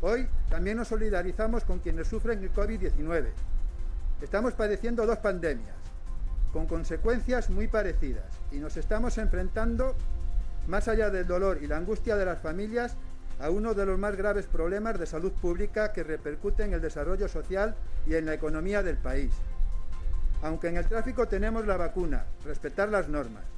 Hoy 0.00 0.26
también 0.48 0.78
nos 0.78 0.88
solidarizamos 0.88 1.64
con 1.64 1.80
quienes 1.80 2.08
sufren 2.08 2.42
el 2.42 2.50
COVID-19. 2.50 3.26
Estamos 4.22 4.54
padeciendo 4.54 5.04
dos 5.04 5.18
pandemias, 5.18 5.76
con 6.50 6.66
consecuencias 6.66 7.50
muy 7.50 7.68
parecidas, 7.68 8.24
y 8.50 8.56
nos 8.56 8.78
estamos 8.78 9.18
enfrentando, 9.18 9.96
más 10.66 10.88
allá 10.88 11.10
del 11.10 11.26
dolor 11.26 11.58
y 11.62 11.66
la 11.66 11.76
angustia 11.76 12.16
de 12.16 12.24
las 12.24 12.40
familias, 12.40 12.96
a 13.38 13.50
uno 13.50 13.74
de 13.74 13.84
los 13.84 13.98
más 13.98 14.16
graves 14.16 14.46
problemas 14.46 14.98
de 14.98 15.04
salud 15.04 15.32
pública 15.32 15.92
que 15.92 16.04
repercute 16.04 16.64
en 16.64 16.72
el 16.72 16.80
desarrollo 16.80 17.28
social 17.28 17.76
y 18.06 18.14
en 18.14 18.24
la 18.24 18.32
economía 18.32 18.82
del 18.82 18.96
país. 18.96 19.34
Aunque 20.40 20.68
en 20.68 20.78
el 20.78 20.86
tráfico 20.86 21.28
tenemos 21.28 21.66
la 21.66 21.76
vacuna, 21.76 22.24
respetar 22.46 22.88
las 22.88 23.10
normas. 23.10 23.57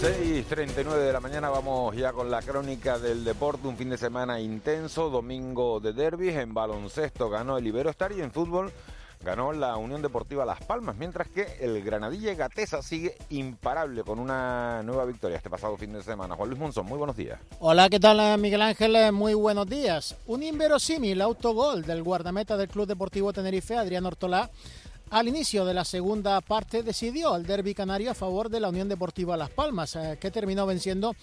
6.39 0.00 0.94
de 0.94 1.12
la 1.12 1.18
mañana 1.18 1.50
vamos 1.50 1.96
ya 1.96 2.12
con 2.12 2.30
la 2.30 2.40
crónica 2.40 3.00
del 3.00 3.24
deporte, 3.24 3.66
un 3.66 3.76
fin 3.76 3.90
de 3.90 3.98
semana 3.98 4.38
intenso, 4.38 5.10
domingo 5.10 5.80
de 5.80 5.92
derbis, 5.92 6.36
en 6.36 6.54
baloncesto 6.54 7.28
ganó 7.28 7.58
el 7.58 7.66
Iberostar 7.66 8.12
y 8.12 8.20
en 8.20 8.30
fútbol 8.30 8.70
ganó 9.24 9.52
la 9.52 9.76
Unión 9.76 10.00
Deportiva 10.00 10.44
Las 10.44 10.62
Palmas, 10.62 10.94
mientras 10.96 11.26
que 11.26 11.48
el 11.58 11.82
Granadilla 11.82 12.32
Gatesa 12.34 12.80
sigue 12.80 13.16
imparable 13.30 14.04
con 14.04 14.20
una 14.20 14.84
nueva 14.84 15.04
victoria 15.04 15.36
este 15.36 15.50
pasado 15.50 15.76
fin 15.76 15.92
de 15.92 16.02
semana. 16.04 16.36
Juan 16.36 16.50
Luis 16.50 16.60
Monzón, 16.60 16.86
muy 16.86 16.96
buenos 16.96 17.16
días. 17.16 17.40
Hola, 17.58 17.88
¿qué 17.90 17.98
tal 17.98 18.38
Miguel 18.38 18.62
Ángel? 18.62 19.12
Muy 19.12 19.34
buenos 19.34 19.66
días. 19.66 20.14
Un 20.28 20.44
inverosímil 20.44 21.20
autogol 21.20 21.82
del 21.82 22.04
guardameta 22.04 22.56
del 22.56 22.68
Club 22.68 22.86
Deportivo 22.86 23.32
Tenerife, 23.32 23.76
Adrián 23.76 24.06
Ortolá, 24.06 24.48
al 25.10 25.28
inicio 25.28 25.64
de 25.64 25.74
la 25.74 25.84
segunda 25.84 26.40
parte 26.40 26.82
decidió 26.82 27.36
el 27.36 27.46
derby 27.46 27.74
canario 27.74 28.10
a 28.10 28.14
favor 28.14 28.48
de 28.48 28.60
la 28.60 28.68
Unión 28.68 28.88
Deportiva 28.88 29.36
Las 29.36 29.50
Palmas, 29.50 29.96
eh, 29.96 30.18
que 30.20 30.30
terminó 30.30 30.66
venciendo 30.66 31.14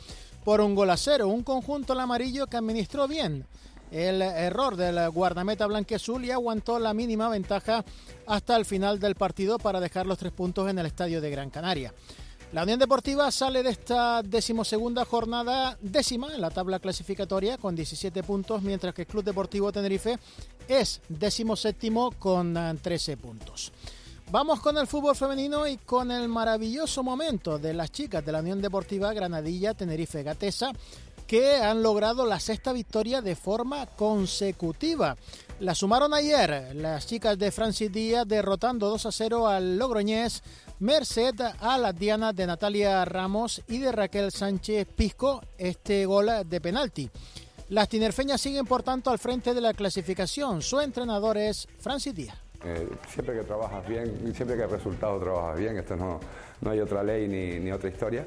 por 0.44 0.62
un 0.62 0.76
gol 0.76 0.90
a 0.90 0.98
cero. 0.98 1.28
Un 1.28 1.44
conjunto 1.44 1.94
al 1.94 2.00
amarillo 2.00 2.48
que 2.48 2.58
administró 2.58 3.08
bien 3.08 3.46
el 3.92 4.22
error 4.22 4.76
del 4.76 5.10
guardameta 5.10 5.68
blanqueazul 5.68 6.26
y 6.26 6.32
aguantó 6.32 6.80
la 6.80 6.94
mínima 6.94 7.30
ventaja 7.30 7.86
hasta 8.26 8.56
el 8.56 8.66
final 8.66 9.00
del 9.00 9.16
partido 9.16 9.60
para 9.60 9.80
dejar 9.80 10.06
los 10.08 10.18
tres 10.18 10.32
puntos 10.32 10.70
en 10.70 10.80
el 10.80 10.86
estadio 10.86 11.22
de 11.22 11.30
Gran 11.30 11.50
Canaria. 11.50 11.94
La 12.54 12.64
Unión 12.64 12.80
Deportiva 12.80 13.32
sale 13.32 13.64
de 13.64 13.72
esta 13.72 14.22
decimosegunda 14.22 15.04
jornada 15.04 15.78
décima 15.82 16.34
en 16.34 16.42
la 16.42 16.52
tabla 16.52 16.80
clasificatoria 16.80 17.58
con 17.58 17.76
17 17.76 18.24
puntos, 18.24 18.62
mientras 18.62 18.94
que 18.94 19.02
el 19.02 19.08
Club 19.08 19.24
Deportivo 19.24 19.72
Tenerife 19.72 20.18
es 20.68 21.02
décimo 21.10 21.56
séptimo 21.56 22.12
con 22.12 22.80
13 22.82 23.12
eh, 23.12 23.18
puntos. 23.18 23.74
Vamos 24.32 24.60
con 24.60 24.78
el 24.78 24.88
fútbol 24.88 25.16
femenino 25.16 25.68
y 25.68 25.78
con 25.78 26.12
el 26.12 26.28
maravilloso 26.28 27.04
momento 27.04 27.60
de 27.60 27.74
las 27.74 27.92
chicas 27.92 28.26
de 28.26 28.32
la 28.32 28.40
Unión 28.40 28.62
Deportiva 28.62 29.14
Granadilla 29.14 29.74
Tenerife 29.74 30.24
Gatesa 30.24 30.72
que 31.28 31.58
han 31.58 31.82
logrado 31.82 32.26
la 32.26 32.40
sexta 32.40 32.72
victoria 32.72 33.22
de 33.22 33.36
forma 33.36 33.86
consecutiva. 33.88 35.16
La 35.60 35.74
sumaron 35.74 36.14
ayer 36.14 36.76
las 36.76 37.08
chicas 37.08 37.38
de 37.38 37.52
Francis 37.52 37.92
Díaz 37.92 38.28
derrotando 38.28 38.90
2 38.90 39.06
a 39.06 39.12
0 39.12 39.48
al 39.48 39.78
Logroñés 39.78 40.44
merced 40.80 41.40
a 41.60 41.78
las 41.78 41.98
dianas 41.98 42.36
de 42.36 42.46
Natalia 42.46 43.06
Ramos 43.06 43.62
y 43.68 43.80
de 43.80 43.92
Raquel 43.92 44.32
Sánchez 44.32 44.88
Pisco 44.96 45.42
este 45.58 46.06
gol 46.06 46.30
de 46.46 46.62
penalti. 46.62 47.10
Las 47.70 47.90
tinerfeñas 47.90 48.42
siguen 48.42 48.66
por 48.66 48.84
tanto 48.84 49.10
al 49.10 49.18
frente 49.18 49.54
de 49.54 49.62
la 49.62 49.74
clasificación. 49.74 50.62
Su 50.62 50.80
entrenador 50.82 51.38
es 51.38 51.68
Francis 51.80 52.14
Díaz. 52.14 52.38
Eh, 52.64 52.88
siempre 53.08 53.36
que 53.36 53.44
trabajas 53.44 53.88
bien, 53.88 54.34
siempre 54.36 54.58
que 54.58 54.64
el 54.64 54.70
resultado 54.70 55.20
trabajas 55.20 55.58
bien, 55.58 55.78
esto 55.78 55.96
no, 55.96 56.20
no 56.62 56.70
hay 56.72 56.80
otra 56.80 57.04
ley 57.04 57.28
ni, 57.28 57.60
ni 57.60 57.72
otra 57.72 57.90
historia. 57.90 58.26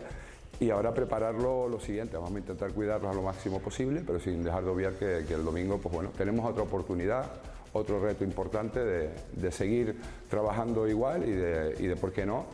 Y 0.61 0.71
ahora 0.71 0.93
prepararlo 0.93 1.69
lo 1.69 1.79
siguiente, 1.79 2.17
vamos 2.17 2.35
a 2.35 2.39
intentar 2.39 2.73
cuidarnos 2.73 3.13
a 3.13 3.15
lo 3.15 3.23
máximo 3.23 3.61
posible, 3.61 4.03
pero 4.05 4.19
sin 4.19 4.43
dejar 4.43 4.65
de 4.65 4.71
obviar 4.71 4.95
que, 4.95 5.25
que 5.27 5.35
el 5.35 5.45
domingo, 5.45 5.79
pues 5.79 5.95
bueno, 5.95 6.11
tenemos 6.17 6.51
otra 6.51 6.65
oportunidad 6.65 7.31
otro 7.79 8.01
reto 8.01 8.25
importante 8.25 8.81
de, 8.85 9.53
seguir 9.53 9.97
trabajando 10.29 10.87
igual 10.87 11.27
y 11.27 11.33
de, 11.33 11.77
y 11.79 11.87
de, 11.87 11.97
por 11.97 12.13
qué 12.13 12.27
no, 12.27 12.47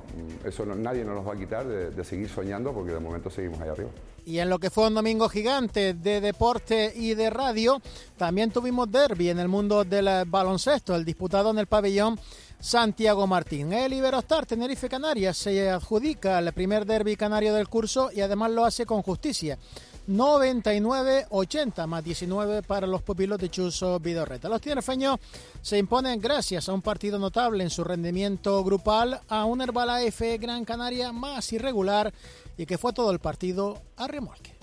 eso 0.45 0.65
nadie 0.67 1.05
nos 1.05 1.17
los 1.17 1.27
va 1.27 1.35
a 1.35 1.37
quitar 1.37 1.67
de, 1.67 2.05
seguir 2.05 2.29
soñando 2.29 2.73
porque 2.73 2.93
de 2.93 3.01
momento 3.01 3.31
seguimos 3.31 3.61
ahí 3.61 3.69
arriba. 3.69 3.91
Y 4.27 4.39
en 4.39 4.49
lo 4.49 4.59
que 4.59 4.71
fue 4.71 4.87
un 4.87 4.95
domingo 4.95 5.29
gigante 5.29 5.93
de 5.93 6.21
deporte 6.21 6.93
y 6.95 7.15
de 7.15 7.29
radio, 7.29 7.83
también 8.17 8.51
tuvimos 8.51 8.91
derby 8.91 9.29
en 9.29 9.39
el 9.39 9.49
mundo 9.49 9.85
del 9.85 10.09
baloncesto, 10.27 10.95
el 10.95 11.05
disputado 11.05 11.51
en 11.51 11.59
el 11.59 11.67
pabellón 11.67 12.19
Santiago 12.59 13.27
Martín. 13.27 13.75
El 13.75 13.93
Iberostar 13.93 14.47
Tenerife 14.47 14.89
Canarias 14.89 15.37
se 15.37 15.69
adjudica 15.69 16.39
el 16.39 16.51
primer 16.55 16.87
derby 16.87 17.17
canario 17.17 17.53
del 17.53 17.69
curso 17.69 18.11
y 18.11 18.23
además 18.23 18.53
lo 18.53 18.65
hace 18.65 18.87
con 18.87 19.03
justicia. 19.03 19.59
99-80 20.09 21.87
más 21.87 22.05
19 22.05 22.63
para 22.63 22.87
los 22.87 23.03
pupilos 23.03 23.39
de 23.39 23.49
Chuso 23.49 23.99
Vidorreta. 24.01 24.49
Los 24.49 24.61
tinerfeños 24.61 25.19
se 25.63 25.79
imponen 25.79 26.21
gracias 26.21 26.69
a 26.69 26.73
un 26.73 26.83
partido 26.83 27.19
notable 27.19 27.65
en 27.65 27.71
su 27.71 27.85
rendimiento 27.85 28.63
grupal 28.65 29.21
a 29.29 29.45
un 29.45 29.61
Herbalife 29.61 30.39
Gran 30.39 30.65
Canaria 30.65 31.13
más 31.13 31.53
irregular 31.53 32.13
y 32.57 32.67
que 32.67 32.79
fue 32.79 32.93
todo 32.93 33.11
el 33.11 33.19
partido 33.19 33.81
a 33.97 34.07
remolque. 34.07 34.55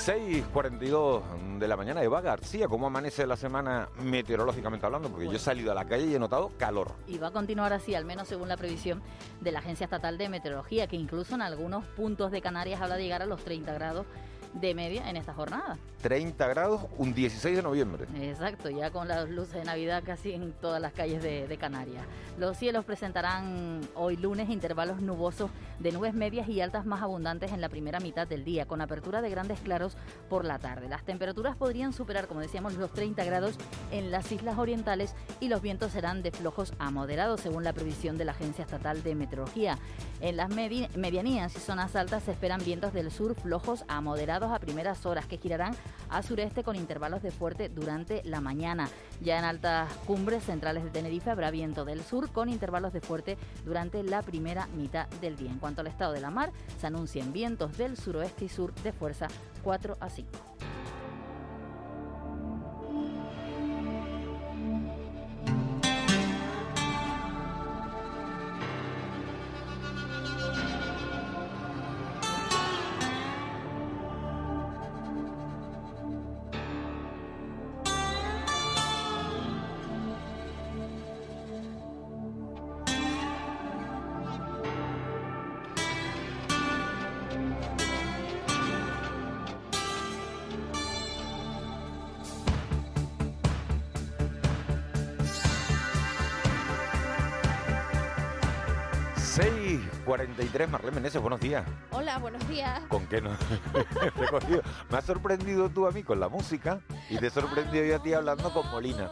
6.42 0.00 1.58
de 1.58 1.68
la 1.68 1.76
mañana. 1.76 2.02
Eva 2.02 2.22
García, 2.22 2.68
¿cómo 2.68 2.86
amanece 2.86 3.26
la 3.26 3.36
semana 3.36 3.90
meteorológicamente 4.02 4.86
hablando? 4.86 5.10
Porque 5.10 5.26
yo 5.26 5.32
he 5.32 5.38
salido 5.38 5.72
a 5.72 5.74
la 5.74 5.84
calle 5.84 6.06
y 6.06 6.14
he 6.14 6.18
notado 6.18 6.50
calor. 6.56 6.92
Y 7.06 7.18
va 7.18 7.26
a 7.26 7.30
continuar 7.32 7.74
así, 7.74 7.94
al 7.94 8.06
menos 8.06 8.26
según 8.26 8.48
la 8.48 8.56
previsión 8.56 9.02
de 9.42 9.52
la 9.52 9.58
Agencia 9.58 9.84
Estatal 9.84 10.16
de 10.16 10.30
Meteorología, 10.30 10.86
que 10.86 10.96
incluso 10.96 11.34
en 11.34 11.42
algunos 11.42 11.84
puntos 11.84 12.30
de 12.30 12.40
Canarias 12.40 12.80
habla 12.80 12.96
de 12.96 13.02
llegar 13.02 13.20
a 13.20 13.26
los 13.26 13.44
30 13.44 13.74
grados 13.74 14.06
de 14.54 14.74
media 14.74 15.08
en 15.08 15.16
esta 15.16 15.32
jornada. 15.34 15.78
30 16.02 16.48
grados, 16.48 16.86
un 16.96 17.12
16 17.12 17.56
de 17.56 17.62
noviembre. 17.62 18.06
Exacto, 18.22 18.70
ya 18.70 18.90
con 18.90 19.06
las 19.06 19.28
luces 19.28 19.54
de 19.54 19.64
Navidad 19.64 20.02
casi 20.04 20.32
en 20.32 20.52
todas 20.52 20.80
las 20.80 20.94
calles 20.94 21.22
de, 21.22 21.46
de, 21.46 21.56
Canarias. 21.58 22.02
Los 22.38 22.56
cielos 22.56 22.86
presentarán 22.86 23.82
hoy 23.94 24.16
lunes 24.16 24.48
intervalos 24.48 25.02
nubosos 25.02 25.50
de 25.78 25.92
nubes 25.92 26.14
medias 26.14 26.48
y 26.48 26.62
altas 26.62 26.86
más 26.86 27.02
abundantes 27.02 27.52
en 27.52 27.60
la 27.60 27.68
primera 27.68 28.00
mitad 28.00 28.26
del 28.26 28.44
día, 28.44 28.64
con 28.64 28.80
apertura 28.80 29.20
de 29.20 29.28
grandes 29.28 29.60
claros 29.60 29.94
por 30.30 30.46
la 30.46 30.58
tarde. 30.58 30.88
Las 30.88 31.04
temperaturas 31.04 31.54
podrían 31.54 31.92
superar, 31.92 32.26
como 32.28 32.40
decíamos, 32.40 32.74
los 32.74 32.92
30 32.92 33.22
grados 33.24 33.56
en 33.90 34.10
las 34.10 34.32
islas 34.32 34.56
orientales 34.56 35.14
y 35.38 35.48
los 35.48 35.60
vientos 35.60 35.92
serán 35.92 36.22
de 36.22 36.30
flojos 36.30 36.72
a 36.78 36.90
moderados, 36.90 37.42
según 37.42 37.62
la 37.62 37.74
previsión 37.74 38.16
de 38.16 38.24
la 38.24 38.32
Agencia 38.32 38.64
Estatal 38.64 39.02
de 39.02 39.14
Meteorología. 39.14 39.78
En 40.22 40.38
las 40.38 40.48
medianías 40.48 41.54
y 41.56 41.60
zonas 41.60 41.94
altas 41.94 42.22
se 42.22 42.32
esperan 42.32 42.64
vientos 42.64 42.94
del 42.94 43.10
sur 43.10 43.34
flojos 43.34 43.84
a 43.88 44.00
moderados 44.00 44.39
a 44.48 44.58
primeras 44.58 45.04
horas 45.06 45.26
que 45.26 45.38
girarán 45.38 45.74
a 46.08 46.22
sureste 46.22 46.62
con 46.62 46.76
intervalos 46.76 47.22
de 47.22 47.30
fuerte 47.30 47.68
durante 47.68 48.22
la 48.24 48.40
mañana. 48.40 48.88
Ya 49.20 49.38
en 49.38 49.44
altas 49.44 49.92
cumbres 50.06 50.44
centrales 50.44 50.84
de 50.84 50.90
Tenerife 50.90 51.30
habrá 51.30 51.50
viento 51.50 51.84
del 51.84 52.02
sur 52.02 52.30
con 52.30 52.48
intervalos 52.48 52.92
de 52.92 53.00
fuerte 53.00 53.36
durante 53.64 54.02
la 54.02 54.22
primera 54.22 54.66
mitad 54.76 55.08
del 55.20 55.36
día. 55.36 55.50
En 55.50 55.58
cuanto 55.58 55.80
al 55.80 55.88
estado 55.88 56.12
de 56.12 56.20
la 56.20 56.30
mar, 56.30 56.52
se 56.78 56.86
anuncian 56.86 57.32
vientos 57.32 57.76
del 57.76 57.96
suroeste 57.96 58.46
y 58.46 58.48
sur 58.48 58.74
de 58.74 58.92
fuerza 58.92 59.28
4 59.62 59.96
a 60.00 60.08
5. 60.08 60.69
Meneses, 101.10 101.22
buenos 101.22 101.40
días. 101.40 101.66
Hola, 101.90 102.18
buenos 102.18 102.48
días. 102.48 102.82
¿Con 102.86 103.04
qué 103.08 103.20
no? 103.20 103.30
Me 104.90 104.96
has 104.96 105.04
sorprendido 105.04 105.68
tú 105.68 105.88
a 105.88 105.90
mí 105.90 106.04
con 106.04 106.20
la 106.20 106.28
música 106.28 106.78
y 107.08 107.18
te 107.18 107.26
he 107.26 107.30
sorprendido 107.30 107.84
yo 107.84 107.96
a 107.96 107.98
ti 108.00 108.12
hablando 108.12 108.52
con 108.52 108.70
Molina. 108.70 109.10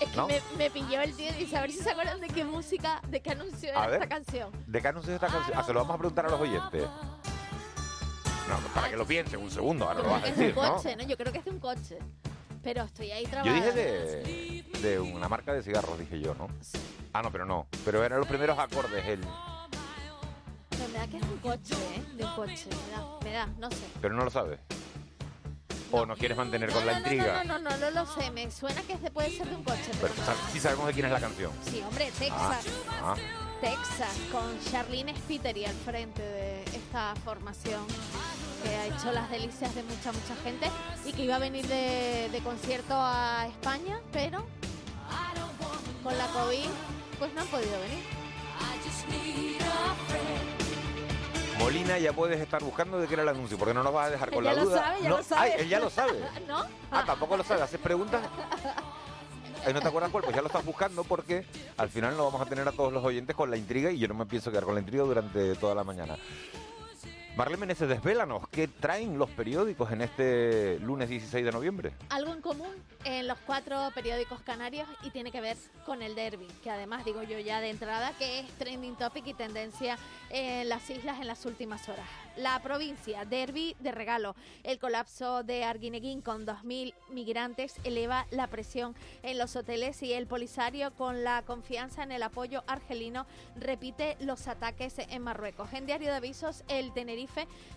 Es 0.00 0.08
que 0.10 0.22
me, 0.22 0.40
me, 0.56 0.70
pilló 0.70 1.00
el 1.00 1.12
tío 1.16 1.30
y 1.30 1.40
dice, 1.40 1.56
a 1.56 1.62
ver 1.62 1.72
si 1.72 1.78
se 1.78 1.90
acuerdan 1.90 2.20
de 2.20 2.28
qué 2.28 2.44
música, 2.44 3.02
de 3.08 3.20
qué 3.20 3.32
anuncio 3.32 3.70
era 3.70 3.92
esta 3.92 4.08
canción. 4.08 4.52
¿De 4.64 4.80
qué 4.80 4.88
anuncio 4.88 5.12
es 5.12 5.20
esta 5.20 5.26
canción? 5.26 5.58
Ah, 5.58 5.64
se 5.64 5.72
lo 5.72 5.80
vamos 5.80 5.96
a 5.96 5.98
preguntar 5.98 6.26
a 6.26 6.28
los 6.28 6.40
oyentes. 6.40 6.84
No, 8.48 8.58
para 8.72 8.88
que 8.88 8.96
lo 8.96 9.04
piensen 9.04 9.40
un 9.40 9.50
segundo, 9.50 9.88
ahora 9.88 10.02
lo 10.02 10.08
vas 10.08 10.22
a 10.22 10.26
decir, 10.26 10.50
Es 10.50 10.56
un 10.56 10.62
coche, 10.62 10.94
¿no? 10.94 11.02
Yo 11.02 11.16
creo 11.16 11.32
que 11.32 11.38
es 11.38 11.44
de 11.44 11.50
un 11.50 11.58
coche. 11.58 11.98
Pero 12.62 12.84
estoy 12.84 13.10
ahí 13.10 13.24
trabajando. 13.24 13.58
Yo 13.58 13.72
dije 13.72 14.72
de, 14.72 14.88
de 14.88 15.00
una 15.00 15.28
marca 15.28 15.52
de 15.52 15.64
cigarros, 15.64 15.98
dije 15.98 16.20
yo, 16.20 16.36
¿no? 16.36 16.46
Ah, 17.12 17.22
no, 17.22 17.32
pero 17.32 17.44
no. 17.44 17.66
Pero 17.84 18.04
eran 18.04 18.20
los 18.20 18.28
primeros 18.28 18.56
acordes, 18.56 19.04
el 19.04 19.20
me 20.88 20.98
da 20.98 21.06
que 21.06 21.16
es 21.18 21.22
un 21.22 21.38
coche, 21.38 21.74
¿eh? 21.74 22.04
De 22.16 22.24
un 22.24 22.34
coche. 22.34 22.68
Me 22.70 22.92
da, 22.92 23.18
me 23.24 23.32
da, 23.32 23.46
no 23.58 23.70
sé. 23.70 23.86
Pero 24.00 24.14
no 24.14 24.24
lo 24.24 24.30
sabes. 24.30 24.60
¿O 25.90 26.06
nos 26.06 26.18
quieres 26.18 26.38
mantener 26.38 26.70
con 26.72 26.86
la 26.86 26.98
intriga? 26.98 27.44
No, 27.44 27.58
no, 27.58 27.70
no, 27.70 27.76
no, 27.76 27.90
lo 27.90 28.06
sé. 28.06 28.30
Me 28.30 28.50
suena 28.50 28.80
que 28.82 28.96
puede 29.10 29.30
ser 29.30 29.48
de 29.48 29.56
un 29.56 29.62
coche. 29.62 29.90
Pero, 30.00 30.14
sí 30.52 30.58
sabemos 30.58 30.86
de 30.86 30.92
quién 30.94 31.06
es 31.06 31.12
la 31.12 31.20
canción. 31.20 31.52
Sí, 31.70 31.82
hombre, 31.86 32.10
Texas. 32.18 32.66
Ah, 32.88 33.14
ah. 33.14 33.16
Texas, 33.60 34.16
con 34.32 34.58
Charlene 34.70 35.14
Spiteri 35.14 35.66
al 35.66 35.74
frente 35.74 36.20
de 36.20 36.64
esta 36.64 37.14
formación 37.24 37.86
que 38.64 38.74
ha 38.74 38.86
hecho 38.86 39.12
las 39.12 39.30
delicias 39.30 39.72
de 39.74 39.84
mucha, 39.84 40.12
mucha 40.12 40.34
gente 40.42 40.68
y 41.04 41.12
que 41.12 41.24
iba 41.24 41.36
a 41.36 41.38
venir 41.38 41.66
de, 41.68 42.28
de 42.32 42.40
concierto 42.40 42.94
a 42.94 43.46
España, 43.46 44.00
pero 44.12 44.44
con 46.02 46.18
la 46.18 46.26
COVID 46.28 46.66
pues 47.20 47.32
no 47.34 47.42
han 47.42 47.46
podido 47.46 47.80
venir. 47.80 48.02
Molina, 51.62 51.96
ya 51.96 52.12
puedes 52.12 52.40
estar 52.40 52.60
buscando 52.62 52.98
de 52.98 53.06
qué 53.06 53.14
era 53.14 53.22
el 53.22 53.28
anuncio, 53.28 53.56
porque 53.56 53.72
no 53.72 53.84
nos 53.84 53.94
vas 53.94 54.08
a 54.08 54.10
dejar 54.10 54.32
con 54.32 54.42
la 54.42 54.52
duda. 54.52 54.78
Sabe, 54.78 55.02
ya 55.02 55.08
lo 55.08 55.22
sabe. 55.22 55.60
él 55.60 55.68
ya 55.68 55.78
lo 55.78 55.90
sabe. 55.90 56.18
¿No? 56.48 56.64
Ah, 56.90 57.04
tampoco 57.06 57.36
lo 57.36 57.44
sabe. 57.44 57.62
¿Haces 57.62 57.78
preguntas? 57.78 58.20
¿No 59.72 59.80
te 59.80 59.86
acuerdas 59.86 60.10
cuál? 60.10 60.24
Pues 60.24 60.34
ya 60.34 60.42
lo 60.42 60.48
estás 60.48 60.64
buscando 60.64 61.04
porque 61.04 61.46
al 61.76 61.88
final 61.88 62.16
no 62.16 62.24
vamos 62.24 62.40
a 62.40 62.46
tener 62.46 62.66
a 62.66 62.72
todos 62.72 62.92
los 62.92 63.04
oyentes 63.04 63.36
con 63.36 63.48
la 63.48 63.56
intriga 63.56 63.92
y 63.92 63.98
yo 63.98 64.08
no 64.08 64.14
me 64.14 64.26
pienso 64.26 64.50
quedar 64.50 64.64
con 64.64 64.74
la 64.74 64.80
intriga 64.80 65.04
durante 65.04 65.54
toda 65.54 65.76
la 65.76 65.84
mañana. 65.84 66.18
Marlene 67.34 67.60
Meneses, 67.60 67.88
desvélanos, 67.88 68.46
¿qué 68.50 68.68
traen 68.68 69.18
los 69.18 69.30
periódicos 69.30 69.90
en 69.90 70.02
este 70.02 70.78
lunes 70.80 71.08
16 71.08 71.42
de 71.46 71.50
noviembre? 71.50 71.94
Algo 72.10 72.34
en 72.34 72.42
común 72.42 72.68
en 73.04 73.26
los 73.26 73.38
cuatro 73.38 73.88
periódicos 73.94 74.42
canarios 74.42 74.86
y 75.02 75.08
tiene 75.08 75.32
que 75.32 75.40
ver 75.40 75.56
con 75.86 76.02
el 76.02 76.14
derby, 76.14 76.46
que 76.62 76.70
además 76.70 77.06
digo 77.06 77.22
yo 77.22 77.38
ya 77.38 77.62
de 77.62 77.70
entrada 77.70 78.12
que 78.18 78.40
es 78.40 78.50
trending 78.58 78.96
topic 78.96 79.26
y 79.28 79.32
tendencia 79.32 79.96
en 80.28 80.68
las 80.68 80.90
islas 80.90 81.20
en 81.20 81.26
las 81.26 81.46
últimas 81.46 81.88
horas. 81.88 82.04
La 82.36 82.60
provincia, 82.62 83.24
derby 83.24 83.76
de 83.80 83.92
regalo. 83.92 84.36
El 84.62 84.78
colapso 84.78 85.42
de 85.42 85.64
Arguineguín 85.64 86.20
con 86.20 86.46
2.000 86.46 86.94
migrantes 87.10 87.76
eleva 87.84 88.26
la 88.30 88.46
presión 88.46 88.94
en 89.22 89.38
los 89.38 89.56
hoteles 89.56 90.02
y 90.02 90.12
el 90.12 90.26
Polisario 90.26 90.92
con 90.94 91.24
la 91.24 91.42
confianza 91.42 92.02
en 92.02 92.12
el 92.12 92.22
apoyo 92.22 92.62
argelino 92.66 93.26
repite 93.56 94.16
los 94.20 94.48
ataques 94.48 94.98
en 94.98 95.22
Marruecos. 95.22 95.72
En 95.72 95.86
Diario 95.86 96.10
de 96.10 96.16
Avisos, 96.16 96.62
el 96.68 96.92
Tenerife 96.92 97.21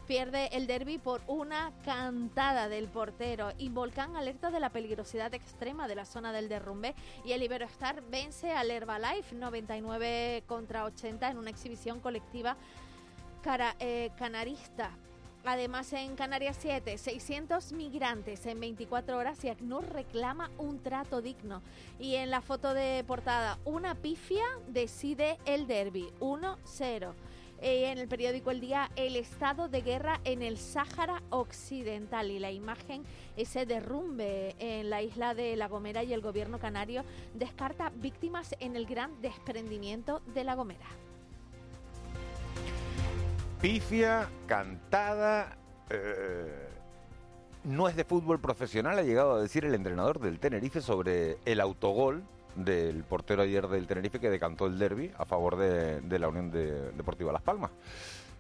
pierde 0.08 0.48
el 0.54 0.68
derby 0.68 0.98
por 0.98 1.22
una 1.28 1.72
cantada 1.84 2.70
del 2.70 2.88
portero 2.88 3.52
y 3.58 3.70
Volcán 3.70 4.16
alerta 4.16 4.52
de 4.52 4.60
la 4.60 4.70
peligrosidad 4.70 5.34
extrema 5.34 5.88
de 5.88 5.96
la 5.96 6.06
zona 6.06 6.32
del 6.32 6.50
derrumbe 6.50 6.96
y 7.24 7.34
el 7.34 7.44
Iberostar 7.44 8.02
vence 8.10 8.52
al 8.52 8.72
Herbalife 8.72 9.36
99 9.36 10.44
contra 10.48 10.86
80 10.86 11.32
en 11.32 11.38
una 11.38 11.50
exhibición 11.50 12.00
colectiva 12.00 12.58
eh, 13.80 14.10
canarista. 14.18 14.90
Además, 15.44 15.94
en 15.94 16.16
Canarias 16.16 16.58
7, 16.60 16.98
600 16.98 17.74
migrantes 17.74 18.44
en 18.48 18.60
24 18.60 19.16
horas 19.16 19.44
y 19.46 19.50
ACNUR 19.50 19.88
reclama 19.94 20.50
un 20.58 20.82
trato 20.82 21.22
digno. 21.22 21.62
Y 22.00 22.16
en 22.16 22.32
la 22.32 22.42
foto 22.42 22.74
de 22.74 23.04
portada, 23.06 23.60
una 23.64 23.94
pifia 23.94 24.44
decide 24.68 25.38
el 25.46 25.68
derby, 25.68 26.08
1-0. 26.20 27.14
Eh, 27.66 27.90
en 27.90 27.98
el 27.98 28.08
periódico 28.08 28.52
El 28.52 28.62
Día, 28.62 28.92
el 28.96 29.16
estado 29.16 29.68
de 29.68 29.82
guerra 29.82 30.22
en 30.24 30.44
el 30.44 30.60
Sáhara 30.60 31.24
Occidental. 31.32 32.30
Y 32.30 32.38
la 32.38 32.52
imagen, 32.52 33.04
ese 33.38 33.66
derrumbe 33.66 34.54
en 34.60 34.92
la 34.92 35.02
isla 35.02 35.34
de 35.34 35.56
La 35.56 35.68
Gomera 35.68 36.04
y 36.04 36.14
el 36.14 36.22
gobierno 36.22 36.60
canario 36.60 37.04
descarta 37.34 37.92
víctimas 37.96 38.54
en 38.60 38.76
el 38.76 38.86
gran 38.86 39.20
desprendimiento 39.20 40.22
de 40.36 40.44
La 40.44 40.54
Gomera. 40.54 40.86
Pifia, 43.60 44.30
cantada, 44.46 45.58
eh, 45.90 46.70
no 47.64 47.90
es 47.90 47.96
de 47.96 48.04
fútbol 48.04 48.40
profesional, 48.40 49.00
ha 49.00 49.02
llegado 49.02 49.34
a 49.34 49.42
decir 49.42 49.66
el 49.66 49.74
entrenador 49.74 50.20
del 50.20 50.38
Tenerife 50.38 50.82
sobre 50.82 51.40
el 51.46 51.60
autogol 51.60 52.26
del 52.56 53.04
portero 53.04 53.42
ayer 53.42 53.68
del 53.68 53.88
Tenerife 53.88 54.20
que 54.20 54.30
decantó 54.30 54.66
el 54.66 54.80
derby 54.80 55.12
a 55.18 55.26
favor 55.26 55.58
de, 55.58 56.20
la 56.20 56.28
Unión 56.28 56.52
Deportiva 56.52 57.32
Las 57.32 57.42
Palmas. 57.42 57.72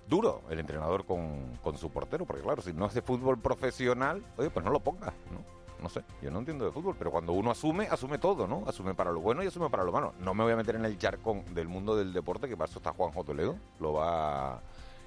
Duro 0.08 0.42
el 0.50 0.60
entrenador 0.60 1.06
con, 1.06 1.78
su 1.78 1.90
portero, 1.90 2.26
porque 2.26 2.44
claro, 2.44 2.62
si 2.62 2.74
no 2.74 2.86
es 2.86 2.94
de 2.94 3.02
fútbol 3.02 3.40
profesional, 3.40 4.24
oye, 4.38 4.50
pues 4.50 4.64
no 4.64 4.72
lo 4.72 4.80
ponga, 4.80 5.14
¿no? 5.32 5.56
No 5.82 5.90
sé, 5.90 6.04
yo 6.22 6.32
no 6.32 6.40
entiendo 6.40 6.66
de 6.66 6.72
fútbol, 6.72 6.96
pero 6.98 7.12
cuando 7.12 7.34
uno 7.34 7.52
asume, 7.52 7.88
asume 7.88 8.18
todo, 8.18 8.48
¿no? 8.48 8.64
Asume 8.66 8.94
para 8.94 9.12
lo 9.12 9.20
bueno 9.20 9.44
y 9.44 9.48
asume 9.48 9.70
para 9.70 9.84
lo 9.84 9.92
malo. 9.92 10.14
No 10.20 10.34
me 10.34 10.44
voy 10.44 10.54
a 10.54 10.56
meter 10.56 10.76
en 10.76 10.86
el 10.86 10.98
charcón 10.98 11.44
del 11.54 11.68
mundo 11.68 11.96
del 11.96 12.14
deporte, 12.14 12.48
que 12.48 12.56
para 12.56 12.70
eso 12.70 12.80
está 12.80 12.94
Juanjo 12.94 13.24
Toledo, 13.24 13.58
lo 13.80 13.94
va 13.94 14.62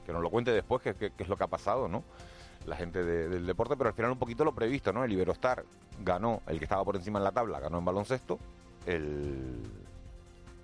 que 0.05 0.13
nos 0.13 0.23
lo 0.23 0.31
cuente 0.31 0.53
después 0.53 0.83
qué 0.83 1.13
es 1.19 1.29
lo 1.29 1.37
que 1.37 1.45
ha 1.45 1.49
pasado, 1.49 1.87
¿no? 1.87 2.03
La 2.67 2.77
gente 2.77 3.03
del 3.03 3.47
deporte, 3.47 3.77
pero 3.77 3.89
al 3.89 3.95
final 3.95 4.11
un 4.11 4.19
poquito 4.19 4.45
lo 4.45 4.55
previsto, 4.55 4.93
¿no? 4.93 5.05
El 5.05 5.13
Iberostar 5.13 5.65
ganó, 6.03 6.43
el 6.47 6.59
que 6.59 6.65
estaba 6.65 6.85
por 6.85 6.97
encima 6.97 7.19
en 7.19 7.25
la 7.25 7.33
tabla, 7.33 7.61
ganó 7.61 7.79
en 7.79 7.85
baloncesto, 7.85 8.39
el, 8.89 9.63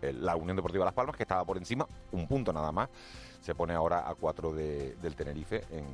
la 0.02 0.36
Unión 0.36 0.56
Deportiva 0.56 0.84
Las 0.84 0.94
Palmas, 0.94 1.16
que 1.16 1.22
estaba 1.22 1.44
por 1.44 1.56
encima, 1.56 1.86
un 2.12 2.26
punto 2.26 2.52
nada 2.52 2.72
más, 2.72 2.88
se 3.40 3.54
pone 3.54 3.74
ahora 3.74 4.08
a 4.08 4.14
cuatro 4.14 4.52
del 4.52 5.14
Tenerife 5.16 5.64
en, 5.70 5.84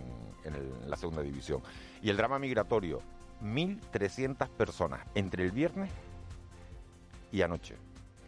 en 0.45 0.90
la 0.90 0.97
segunda 0.97 1.23
división. 1.23 1.62
Y 2.01 2.11
el 2.11 2.16
drama 2.16 2.38
migratorio, 2.38 3.01
1.300 3.43 4.49
personas 4.51 5.01
entre 5.14 5.45
el 5.45 5.51
viernes 5.51 5.90
y 7.33 7.43
anoche. 7.43 7.77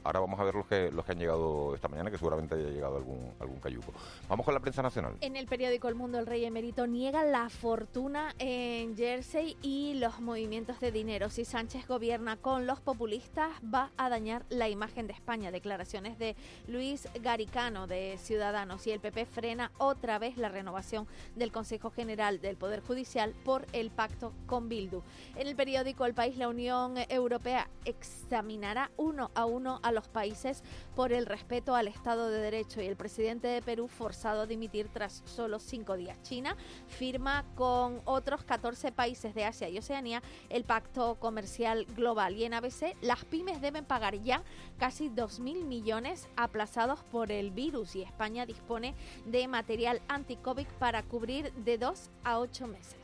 Ahora 0.05 0.21
vamos 0.21 0.39
a 0.41 0.45
ver 0.45 0.55
los 0.55 0.67
que, 0.67 0.91
los 0.91 1.05
que 1.05 1.13
han 1.13 1.19
llegado 1.19 1.75
esta 1.75 1.89
mañana, 1.89 2.11
que 2.11 2.19
seguramente 2.19 2.55
haya 2.55 2.69
llegado 2.71 2.97
algún, 2.97 3.33
algún 3.39 3.61
cayuco. 3.61 3.93
Vamos 4.29 4.45
con 4.45 4.55
la 4.55 4.61
prensa 4.61 4.83
nacional. 4.83 5.15
En 5.21 5.37
el 5.37 5.47
periódico 5.47 5.89
El 5.89 5.95
Mundo, 5.95 6.19
el 6.19 6.27
rey 6.27 6.45
emérito 6.45 6.87
niega 6.87 7.25
la 7.25 7.49
fortuna 7.49 8.35
en 8.39 8.97
Jersey 8.97 9.57
y 9.63 9.95
los 9.95 10.21
movimientos 10.21 10.81
de 10.81 10.91
dinero. 10.91 11.31
Si 11.31 11.45
Sánchez 11.45 11.87
gobierna 11.87 12.37
con 12.37 12.67
los 12.67 12.81
populistas, 12.81 13.51
va 13.63 13.91
a 13.97 14.09
dañar 14.09 14.45
la 14.49 14.69
imagen 14.69 15.07
de 15.07 15.13
España. 15.13 15.51
Declaraciones 15.51 16.19
de 16.19 16.35
Luis 16.67 17.09
Garicano, 17.21 17.87
de 17.87 18.19
Ciudadanos. 18.19 18.87
Y 18.87 18.91
el 18.91 19.01
PP 19.01 19.27
frena 19.27 19.71
otra 19.79 20.19
vez 20.19 20.37
la 20.37 20.49
renovación 20.49 21.07
del 21.37 21.53
Consejo 21.53 21.91
General 21.91 22.41
del 22.41 22.57
Poder 22.57 22.81
Judicial 22.81 23.35
por 23.45 23.67
el 23.73 23.91
pacto 23.91 24.33
con 24.47 24.69
Bildu. 24.69 25.03
En 25.37 25.47
el 25.47 25.55
periódico 25.55 26.07
El 26.07 26.15
País, 26.15 26.37
la 26.37 26.49
Unión 26.49 26.95
Europea 27.09 27.69
examinará 27.85 28.91
uno 28.97 29.31
a 29.35 29.45
uno 29.45 29.79
a 29.83 29.92
los 29.93 30.09
países 30.09 30.63
por 30.97 31.13
el 31.13 31.27
respeto 31.27 31.75
al 31.75 31.89
Estado 31.89 32.29
de 32.29 32.41
Derecho 32.41 32.81
y 32.81 32.87
el 32.87 32.97
presidente 32.97 33.49
de 33.49 33.63
Perú 33.63 33.89
forzado 33.89 34.43
a 34.43 34.47
dimitir 34.47 34.89
tras 34.89 35.23
solo 35.25 35.59
cinco 35.59 35.97
días. 35.97 36.21
China 36.23 36.57
firma 36.89 37.45
con 37.55 38.01
otros 38.05 38.45
14 38.45 38.93
países 38.93 39.35
de 39.35 39.45
Asia 39.45 39.69
y 39.69 39.79
Oceanía 39.79 40.23
el 40.49 40.65
Pacto 40.65 41.17
Comercial 41.17 41.87
Global 41.97 42.37
y 42.37 42.45
en 42.45 42.55
ABC 42.55 42.97
las 43.01 43.25
pymes 43.25 43.61
deben 43.61 43.85
pagar 43.85 44.21
ya 44.23 44.43
casi 44.79 45.09
2.000 45.09 45.65
millones 45.65 46.29
aplazados 46.37 47.03
por 47.05 47.31
el 47.31 47.51
virus 47.51 47.97
y 47.97 48.03
España 48.03 48.47
dispone 48.47 48.95
de 49.27 49.49
material 49.49 50.01
anti-COVID 50.09 50.67
para 50.79 51.03
cubrir 51.03 51.53
de 51.55 51.79
dos 51.79 52.11
a 52.25 52.39
ocho 52.39 52.67
meses. 52.67 53.02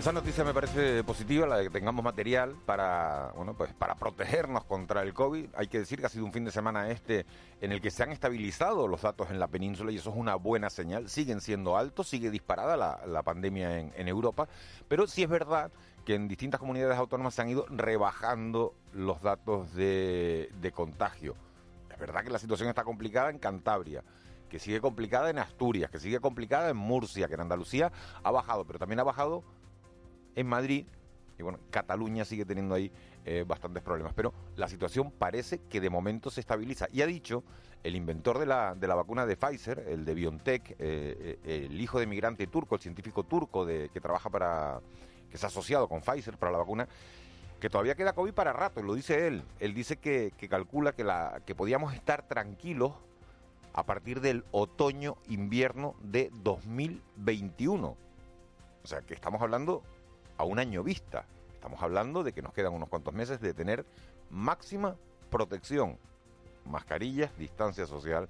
Esa 0.00 0.12
noticia 0.12 0.44
me 0.44 0.54
parece 0.54 1.04
positiva, 1.04 1.46
la 1.46 1.58
de 1.58 1.64
que 1.64 1.68
tengamos 1.68 2.02
material 2.02 2.56
para, 2.64 3.32
bueno, 3.36 3.52
pues 3.52 3.74
para 3.74 3.96
protegernos 3.96 4.64
contra 4.64 5.02
el 5.02 5.12
COVID. 5.12 5.50
Hay 5.54 5.66
que 5.66 5.80
decir 5.80 6.00
que 6.00 6.06
ha 6.06 6.08
sido 6.08 6.24
un 6.24 6.32
fin 6.32 6.42
de 6.42 6.50
semana 6.50 6.88
este 6.90 7.26
en 7.60 7.70
el 7.70 7.82
que 7.82 7.90
se 7.90 8.02
han 8.02 8.10
estabilizado 8.10 8.88
los 8.88 9.02
datos 9.02 9.30
en 9.30 9.38
la 9.38 9.48
península 9.48 9.92
y 9.92 9.96
eso 9.96 10.08
es 10.08 10.16
una 10.16 10.36
buena 10.36 10.70
señal. 10.70 11.10
Siguen 11.10 11.42
siendo 11.42 11.76
altos, 11.76 12.08
sigue 12.08 12.30
disparada 12.30 12.78
la, 12.78 13.22
pandemia 13.22 13.78
en, 13.78 14.08
Europa, 14.08 14.48
pero 14.88 15.06
sí 15.06 15.22
es 15.22 15.28
verdad 15.28 15.70
que 16.06 16.14
en 16.14 16.28
distintas 16.28 16.60
comunidades 16.60 16.96
autónomas 16.96 17.34
se 17.34 17.42
han 17.42 17.50
ido 17.50 17.66
rebajando 17.68 18.72
los 18.94 19.20
datos 19.20 19.74
de, 19.74 20.50
de 20.62 20.72
contagio. 20.72 21.36
Es 21.92 21.98
verdad 21.98 22.24
que 22.24 22.30
la 22.30 22.38
situación 22.38 22.70
está 22.70 22.84
complicada 22.84 23.28
en 23.28 23.38
Cantabria 23.38 24.02
que 24.48 24.58
sigue 24.58 24.80
complicada 24.80 25.30
en 25.30 25.38
Asturias, 25.38 25.90
que 25.90 26.00
sigue 26.00 26.20
complicada 26.20 26.70
en 26.70 26.76
Murcia, 26.76 27.28
que 27.28 27.34
en 27.34 27.42
Andalucía 27.42 27.92
ha 28.24 28.30
bajado, 28.32 28.64
pero 28.64 28.80
también 28.80 28.98
ha 28.98 29.04
bajado 29.04 29.44
en 30.34 30.46
Madrid. 30.46 30.86
Y 31.38 31.42
bueno, 31.42 31.58
Cataluña 31.70 32.24
sigue 32.24 32.44
teniendo 32.44 32.74
ahí 32.74 32.92
eh, 33.24 33.44
bastantes 33.46 33.82
problemas. 33.82 34.12
Pero 34.14 34.32
la 34.56 34.68
situación 34.68 35.10
parece 35.10 35.60
que 35.68 35.80
de 35.80 35.90
momento 35.90 36.30
se 36.30 36.40
estabiliza. 36.40 36.86
Y 36.92 37.02
ha 37.02 37.06
dicho 37.06 37.44
el 37.82 37.96
inventor 37.96 38.38
de 38.38 38.46
la, 38.46 38.74
de 38.74 38.86
la 38.86 38.94
vacuna 38.94 39.26
de 39.26 39.36
Pfizer, 39.36 39.84
el 39.88 40.04
de 40.04 40.14
BioNTech, 40.14 40.70
eh, 40.72 41.38
eh, 41.44 41.66
el 41.70 41.80
hijo 41.80 41.98
de 41.98 42.06
migrante 42.06 42.46
turco, 42.46 42.74
el 42.74 42.80
científico 42.80 43.24
turco 43.24 43.64
de, 43.64 43.88
que 43.92 44.00
trabaja 44.00 44.28
para. 44.28 44.80
que 45.30 45.38
se 45.38 45.46
ha 45.46 45.48
asociado 45.48 45.88
con 45.88 46.02
Pfizer 46.02 46.36
para 46.36 46.52
la 46.52 46.58
vacuna, 46.58 46.88
que 47.60 47.70
todavía 47.70 47.94
queda 47.94 48.12
COVID 48.12 48.32
para 48.32 48.52
rato, 48.52 48.82
lo 48.82 48.94
dice 48.94 49.26
él. 49.26 49.42
Él 49.60 49.74
dice 49.74 49.96
que, 49.96 50.32
que 50.36 50.48
calcula 50.48 50.92
que, 50.92 51.04
la, 51.04 51.40
que 51.46 51.54
podíamos 51.54 51.94
estar 51.94 52.26
tranquilos 52.26 52.92
a 53.72 53.84
partir 53.84 54.20
del 54.20 54.44
otoño-invierno 54.50 55.94
de 56.02 56.30
2021. 56.42 57.96
O 58.82 58.86
sea, 58.86 59.02
que 59.02 59.14
estamos 59.14 59.40
hablando 59.42 59.82
a 60.40 60.44
un 60.44 60.58
año 60.58 60.82
vista. 60.82 61.26
Estamos 61.52 61.82
hablando 61.82 62.24
de 62.24 62.32
que 62.32 62.40
nos 62.40 62.54
quedan 62.54 62.72
unos 62.72 62.88
cuantos 62.88 63.12
meses 63.12 63.42
de 63.42 63.52
tener 63.52 63.84
máxima 64.30 64.96
protección, 65.28 65.98
mascarillas, 66.64 67.36
distancia 67.36 67.86
social. 67.86 68.26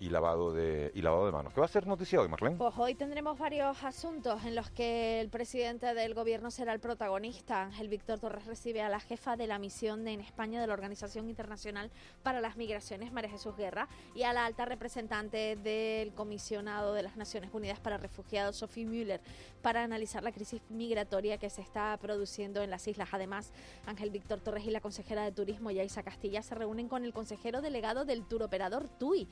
Y 0.00 0.08
lavado 0.08 0.50
de 0.52 0.90
y 0.94 1.02
lavado 1.02 1.26
de 1.26 1.32
manos. 1.32 1.52
¿Qué 1.52 1.60
va 1.60 1.66
a 1.66 1.68
ser 1.68 1.86
noticia 1.86 2.20
hoy, 2.20 2.28
Marlene? 2.28 2.56
Pues 2.56 2.72
hoy 2.78 2.94
tendremos 2.94 3.38
varios 3.38 3.84
asuntos 3.84 4.42
en 4.44 4.54
los 4.54 4.70
que 4.70 5.20
el 5.20 5.28
presidente 5.28 5.92
del 5.94 6.14
gobierno 6.14 6.50
será 6.50 6.72
el 6.72 6.80
protagonista. 6.80 7.70
El 7.78 7.88
Víctor 7.88 8.18
Torres 8.18 8.46
recibe 8.46 8.80
a 8.80 8.88
la 8.88 8.98
jefa 8.98 9.36
de 9.36 9.46
la 9.46 9.58
misión 9.58 10.08
en 10.08 10.20
España 10.20 10.58
de 10.58 10.66
la 10.66 10.72
Organización 10.72 11.28
Internacional 11.28 11.90
para 12.22 12.40
las 12.40 12.56
Migraciones, 12.56 13.12
María 13.12 13.28
Jesús 13.28 13.54
Guerra, 13.56 13.88
y 14.14 14.22
a 14.22 14.32
la 14.32 14.46
alta 14.46 14.64
representante 14.64 15.56
del 15.56 16.14
comisionado 16.14 16.94
de 16.94 17.02
las 17.02 17.16
Naciones 17.16 17.50
Unidas 17.52 17.78
para 17.78 17.98
Refugiados, 17.98 18.56
Sophie 18.56 18.86
Müller, 18.86 19.20
para 19.60 19.84
analizar 19.84 20.22
la 20.22 20.32
crisis 20.32 20.62
migratoria 20.70 21.36
que 21.36 21.50
se 21.50 21.60
está 21.60 21.94
produciendo 22.00 22.62
en 22.62 22.70
las 22.70 22.88
islas. 22.88 23.10
Además, 23.12 23.52
Ángel 23.84 24.08
Víctor 24.08 24.40
Torres 24.40 24.64
y 24.64 24.70
la 24.70 24.80
consejera 24.80 25.24
de 25.24 25.32
Turismo, 25.32 25.70
Yaisa 25.70 26.02
Castilla, 26.02 26.42
se 26.42 26.54
reúnen 26.54 26.88
con 26.88 27.04
el 27.04 27.12
consejero 27.12 27.60
delegado 27.60 28.06
del 28.06 28.24
turoperador 28.24 28.88
TUI 28.88 29.28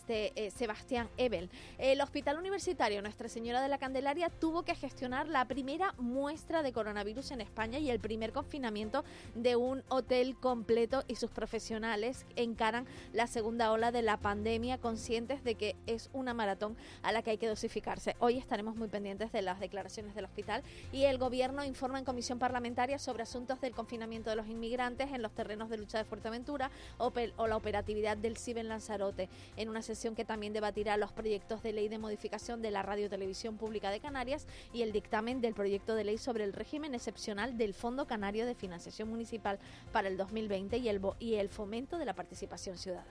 este, 0.00 0.32
eh, 0.34 0.50
Sebastián 0.50 1.08
Ebel. 1.18 1.50
El 1.76 2.00
Hospital 2.00 2.38
Universitario 2.38 3.02
Nuestra 3.02 3.28
Señora 3.28 3.60
de 3.60 3.68
la 3.68 3.76
Candelaria 3.76 4.30
tuvo 4.30 4.62
que 4.62 4.74
gestionar 4.74 5.28
la 5.28 5.44
primera 5.44 5.94
muestra 5.98 6.62
de 6.62 6.72
coronavirus 6.72 7.32
en 7.32 7.42
España 7.42 7.78
y 7.78 7.90
el 7.90 8.00
primer 8.00 8.32
confinamiento 8.32 9.04
de 9.34 9.56
un 9.56 9.82
hotel 9.88 10.36
completo 10.36 11.04
y 11.06 11.16
sus 11.16 11.30
profesionales 11.30 12.24
encaran 12.34 12.86
la 13.12 13.26
segunda 13.26 13.70
ola 13.72 13.92
de 13.92 14.00
la 14.00 14.16
pandemia 14.16 14.78
conscientes 14.78 15.44
de 15.44 15.54
que 15.56 15.76
es 15.86 16.08
una 16.14 16.32
maratón 16.32 16.78
a 17.02 17.12
la 17.12 17.20
que 17.20 17.32
hay 17.32 17.38
que 17.38 17.46
dosificarse. 17.46 18.16
Hoy 18.20 18.38
estaremos 18.38 18.76
muy 18.76 18.88
pendientes 18.88 19.32
de 19.32 19.42
las 19.42 19.60
declaraciones 19.60 20.14
del 20.14 20.24
hospital 20.24 20.62
y 20.92 21.04
el 21.04 21.18
gobierno 21.18 21.62
informa 21.62 21.98
en 21.98 22.06
comisión 22.06 22.38
parlamentaria 22.38 22.98
sobre 22.98 23.22
asuntos 23.22 23.60
del 23.60 23.74
confinamiento 23.74 24.30
de 24.30 24.36
los 24.36 24.46
inmigrantes 24.46 25.12
en 25.12 25.20
los 25.20 25.32
terrenos 25.32 25.68
de 25.68 25.76
lucha 25.76 25.98
de 25.98 26.04
Fuerteventura 26.04 26.70
o, 26.96 27.12
la 27.46 27.56
operatividad 27.56 28.16
del 28.16 28.38
CIB 28.38 28.58
en 28.58 28.68
Lanzarote 28.68 29.28
en 29.56 29.68
una 29.68 29.82
sesión 29.94 30.14
que 30.14 30.24
también 30.24 30.52
debatirá 30.52 30.96
los 30.96 31.10
proyectos 31.10 31.62
de 31.62 31.72
ley 31.72 31.88
de 31.88 31.98
modificación 31.98 32.62
de 32.62 32.70
la 32.70 32.82
Radio 32.82 33.10
Televisión 33.10 33.56
Pública 33.56 33.90
de 33.90 33.98
Canarias 33.98 34.46
y 34.72 34.82
el 34.82 34.92
dictamen 34.92 35.40
del 35.40 35.54
proyecto 35.54 35.96
de 35.96 36.04
ley 36.04 36.16
sobre 36.16 36.44
el 36.44 36.52
régimen 36.52 36.94
excepcional 36.94 37.58
del 37.58 37.74
Fondo 37.74 38.06
Canario 38.06 38.46
de 38.46 38.54
Financiación 38.54 39.08
Municipal 39.08 39.58
para 39.92 40.06
el 40.06 40.16
2020 40.16 40.76
y 40.78 40.88
el, 40.88 41.00
y 41.18 41.34
el 41.34 41.48
fomento 41.48 41.98
de 41.98 42.04
la 42.04 42.14
participación 42.14 42.78
ciudadana. 42.78 43.10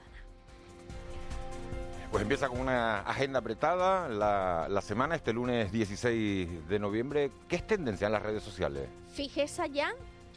Pues 2.12 2.24
empieza 2.24 2.48
con 2.48 2.62
una 2.62 3.02
agenda 3.02 3.40
apretada 3.40 4.08
la, 4.08 4.68
la, 4.70 4.82
semana, 4.82 5.16
este 5.16 5.34
lunes 5.34 5.72
16 5.72 6.68
de 6.68 6.80
noviembre. 6.80 7.30
¿Qué 7.48 7.58
es 7.58 7.68
tendencia 7.68 8.08
en 8.08 8.14
las 8.14 8.24
redes 8.24 8.42
sociales? 8.42 8.88
Fijeza 9.14 9.68
ya 9.68 9.94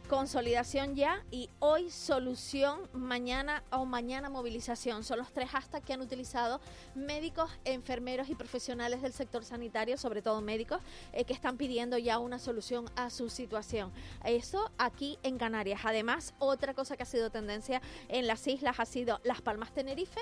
consolidación 0.08 0.94
ya 0.94 1.24
y 1.30 1.48
hoy 1.58 1.90
solución, 1.90 2.80
mañana 2.92 3.62
o 3.70 3.84
mañana 3.84 4.28
movilización. 4.28 5.04
Son 5.04 5.18
los 5.18 5.32
tres 5.32 5.50
hashtags 5.50 5.84
que 5.84 5.92
han 5.92 6.00
utilizado 6.00 6.60
médicos, 6.94 7.50
enfermeros 7.64 8.28
y 8.28 8.34
profesionales 8.34 9.02
del 9.02 9.12
sector 9.12 9.44
sanitario, 9.44 9.96
sobre 9.96 10.22
todo 10.22 10.40
médicos, 10.40 10.80
eh, 11.12 11.24
que 11.24 11.32
están 11.32 11.56
pidiendo 11.56 11.98
ya 11.98 12.18
una 12.18 12.38
solución 12.38 12.86
a 12.96 13.10
su 13.10 13.30
situación. 13.30 13.92
Eso 14.24 14.70
aquí 14.78 15.18
en 15.22 15.38
Canarias. 15.38 15.80
Además, 15.84 16.34
otra 16.38 16.74
cosa 16.74 16.96
que 16.96 17.02
ha 17.02 17.06
sido 17.06 17.30
tendencia 17.30 17.80
en 18.08 18.26
las 18.26 18.46
islas 18.46 18.80
ha 18.80 18.84
sido 18.84 19.20
Las 19.24 19.40
Palmas 19.40 19.72
Tenerife 19.72 20.20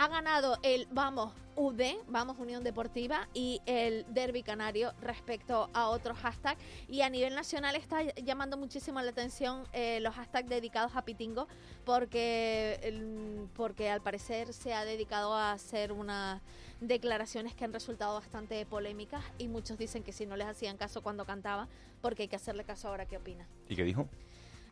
ha 0.00 0.08
ganado 0.08 0.56
el 0.62 0.88
Vamos 0.92 1.30
UD, 1.56 1.82
Vamos 2.08 2.38
Unión 2.38 2.64
Deportiva, 2.64 3.28
y 3.34 3.60
el 3.66 4.06
Derby 4.08 4.42
Canario 4.42 4.94
respecto 5.02 5.68
a 5.74 5.88
otros 5.88 6.16
hashtags. 6.16 6.58
Y 6.88 7.02
a 7.02 7.10
nivel 7.10 7.34
nacional 7.34 7.76
está 7.76 8.02
llamando 8.14 8.56
muchísimo 8.56 8.98
la 9.02 9.10
atención 9.10 9.64
eh, 9.74 10.00
los 10.00 10.14
hashtags 10.14 10.48
dedicados 10.48 10.96
a 10.96 11.02
Pitingo, 11.02 11.48
porque, 11.84 13.50
porque 13.54 13.90
al 13.90 14.00
parecer 14.00 14.54
se 14.54 14.72
ha 14.72 14.86
dedicado 14.86 15.34
a 15.34 15.52
hacer 15.52 15.92
unas 15.92 16.40
declaraciones 16.80 17.54
que 17.54 17.66
han 17.66 17.74
resultado 17.74 18.14
bastante 18.14 18.64
polémicas 18.64 19.22
y 19.36 19.48
muchos 19.48 19.76
dicen 19.76 20.02
que 20.02 20.12
si 20.12 20.24
no 20.24 20.34
les 20.34 20.46
hacían 20.46 20.78
caso 20.78 21.02
cuando 21.02 21.26
cantaba, 21.26 21.68
porque 22.00 22.22
hay 22.22 22.28
que 22.28 22.36
hacerle 22.36 22.64
caso 22.64 22.88
ahora 22.88 23.04
qué 23.04 23.18
opina. 23.18 23.46
¿Y 23.68 23.76
qué 23.76 23.84
dijo? 23.84 24.08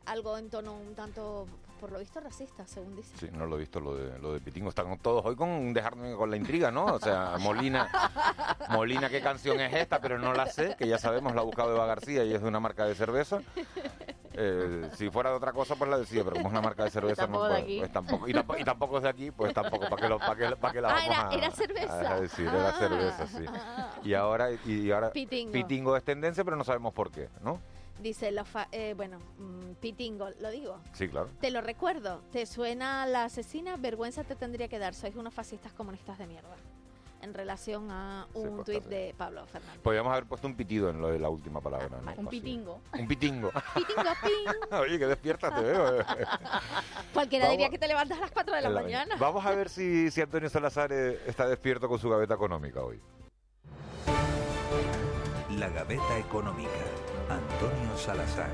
Algo 0.06 0.38
en 0.38 0.50
tono 0.50 0.74
un 0.74 0.94
tanto, 0.94 1.46
por 1.80 1.92
lo 1.92 1.98
visto, 1.98 2.20
racista, 2.20 2.66
según 2.66 2.96
dice. 2.96 3.16
Sí, 3.18 3.28
no 3.32 3.46
lo 3.46 3.56
he 3.56 3.60
visto 3.60 3.80
lo 3.80 3.94
de, 3.94 4.18
lo 4.18 4.32
de 4.32 4.40
Pitingo. 4.40 4.68
Están 4.68 4.98
todos 4.98 5.24
hoy 5.24 5.36
con 5.36 5.72
dejarme 5.72 6.14
con 6.14 6.30
la 6.30 6.36
intriga, 6.36 6.70
¿no? 6.70 6.86
O 6.86 6.98
sea, 6.98 7.36
Molina, 7.38 7.88
Molina, 8.70 9.08
¿qué 9.08 9.20
canción 9.20 9.60
es 9.60 9.74
esta? 9.74 10.00
Pero 10.00 10.18
no 10.18 10.32
la 10.32 10.46
sé, 10.46 10.76
que 10.78 10.86
ya 10.88 10.98
sabemos, 10.98 11.34
la 11.34 11.42
ha 11.42 11.44
buscado 11.44 11.74
Eva 11.74 11.86
García 11.86 12.24
y 12.24 12.34
es 12.34 12.42
de 12.42 12.48
una 12.48 12.60
marca 12.60 12.84
de 12.84 12.94
cerveza. 12.94 13.40
Eh, 14.40 14.88
si 14.94 15.10
fuera 15.10 15.30
de 15.30 15.36
otra 15.36 15.52
cosa, 15.52 15.74
pues 15.74 15.90
la 15.90 15.98
decía, 15.98 16.22
pero 16.22 16.36
como 16.36 16.46
es 16.46 16.52
una 16.52 16.62
marca 16.62 16.84
de 16.84 16.90
cerveza, 16.90 17.26
no 17.26 17.38
puede, 17.40 17.78
pues 17.78 17.92
tampoco, 17.92 18.28
y, 18.28 18.32
tampoco, 18.32 18.58
y, 18.60 18.64
tampoco, 18.64 18.96
es 18.98 19.02
de 19.02 19.08
aquí, 19.08 19.30
pues 19.32 19.52
tampoco, 19.52 19.88
¿para 19.88 20.00
que, 20.00 20.08
lo, 20.08 20.18
para 20.20 20.36
que, 20.36 20.56
para 20.56 20.72
que 20.72 20.80
la 20.80 20.94
ah, 20.94 21.04
era, 21.04 21.28
era, 21.32 21.50
cerveza. 21.50 22.14
A 22.14 22.20
decir, 22.20 22.46
era 22.46 22.72
cerveza, 22.74 23.26
sí. 23.26 23.44
Y 24.04 24.14
ahora, 24.14 24.50
y 24.64 24.92
ahora 24.92 25.10
Pitingo. 25.10 25.50
Pitingo 25.50 25.96
es 25.96 26.04
tendencia, 26.04 26.44
pero 26.44 26.56
no 26.56 26.62
sabemos 26.62 26.94
por 26.94 27.10
qué, 27.10 27.28
¿no? 27.42 27.60
Dice, 28.00 28.30
lo 28.30 28.44
eh, 28.70 28.94
bueno, 28.96 29.18
mm, 29.38 29.72
Pitingo, 29.80 30.28
¿lo 30.40 30.50
digo? 30.50 30.80
Sí, 30.92 31.08
claro. 31.08 31.28
Te 31.40 31.50
lo 31.50 31.60
recuerdo. 31.60 32.22
¿Te 32.30 32.46
suena 32.46 33.06
la 33.06 33.24
asesina? 33.24 33.76
Vergüenza 33.76 34.22
te 34.24 34.36
tendría 34.36 34.68
que 34.68 34.78
dar. 34.78 34.94
Sois 34.94 35.16
unos 35.16 35.34
fascistas 35.34 35.72
comunistas 35.72 36.18
de 36.18 36.26
mierda. 36.26 36.54
En 37.20 37.34
relación 37.34 37.90
a 37.90 38.28
un 38.34 38.56
pues, 38.56 38.66
tuit 38.66 38.84
de 38.84 39.12
Pablo 39.18 39.44
Fernández. 39.46 39.80
Podríamos 39.82 40.12
haber 40.12 40.26
puesto 40.26 40.46
un 40.46 40.54
pitido 40.54 40.90
en 40.90 41.00
lo 41.00 41.08
de 41.08 41.18
la 41.18 41.28
última 41.28 41.60
palabra, 41.60 42.00
¿no? 42.00 42.14
Un 42.16 42.28
pitingo. 42.28 42.80
Un 42.96 43.08
pitingo. 43.08 43.50
pitingo, 43.74 44.02
ping. 44.22 44.76
Oye, 44.78 44.98
que 45.00 45.06
despierta 45.06 45.52
te 45.52 45.60
veo. 45.60 46.04
Cualquiera 47.12 47.50
diría 47.50 47.70
que 47.70 47.78
te 47.78 47.88
levantas 47.88 48.18
a 48.18 48.20
las 48.20 48.30
4 48.30 48.54
de 48.54 48.62
la, 48.62 48.70
mañana. 48.70 49.16
Vamos 49.18 49.44
a 49.44 49.50
ver 49.50 49.68
si, 49.68 50.12
si 50.12 50.20
Antonio 50.20 50.48
Salazar 50.48 50.92
eh, 50.92 51.18
está 51.26 51.48
despierto 51.48 51.88
con 51.88 51.98
su 51.98 52.08
gaveta 52.08 52.34
económica 52.34 52.84
hoy. 52.84 53.00
La 55.56 55.68
gaveta 55.70 56.18
económica. 56.18 56.70
Antonio 57.28 57.96
Salazar. 57.96 58.50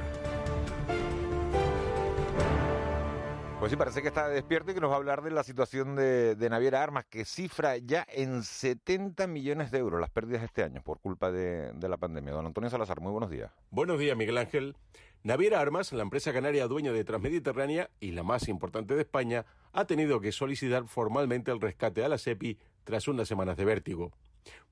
Pues 3.61 3.71
sí, 3.71 3.77
parece 3.79 4.03
que 4.03 4.09
está 4.09 4.29
despierto 4.29 4.73
y 4.73 4.75
que 4.75 4.81
nos 4.81 4.91
va 4.91 4.95
a 4.95 4.99
hablar 4.99 5.23
de 5.23 5.31
la 5.31 5.43
situación 5.43 5.97
de, 5.97 6.37
Naviera 6.51 6.83
Armas, 6.83 7.07
que 7.07 7.25
cifra 7.25 7.79
ya 7.79 8.07
en 8.13 8.43
70 8.43 9.27
millones 9.27 9.71
de 9.71 9.79
euros 9.79 9.99
las 10.01 10.11
pérdidas 10.11 10.43
este 10.43 10.63
año 10.63 10.83
por 10.83 11.01
culpa 11.01 11.33
de, 11.33 11.73
de 11.73 11.89
la 11.89 11.97
pandemia. 11.97 12.33
Don 12.35 12.45
Antonio 12.45 12.69
Salazar, 12.69 13.01
muy 13.01 13.11
buenos 13.11 13.31
días. 13.31 13.51
Buenos 13.71 13.99
días, 13.99 14.17
Miguel 14.19 14.37
Ángel. 14.37 14.77
Naviera 15.23 15.61
Armas, 15.61 15.95
la 15.95 16.03
empresa 16.03 16.35
canaria 16.35 16.67
dueña 16.67 16.93
de 16.93 17.05
Transmediterránea 17.05 17.89
y 18.01 18.11
la 18.11 18.23
más 18.23 18.49
importante 18.49 18.95
de 18.95 19.01
España, 19.01 19.47
ha 19.73 19.87
tenido 19.87 20.21
que 20.21 20.33
solicitar 20.33 20.87
formalmente 20.87 21.51
el 21.51 21.63
rescate 21.63 22.05
a 22.05 22.09
la 22.11 22.19
SEPI 22.19 22.59
tras 22.85 23.09
unas 23.09 23.27
semanas 23.27 23.57
de 23.57 23.65
vértigo. 23.65 24.13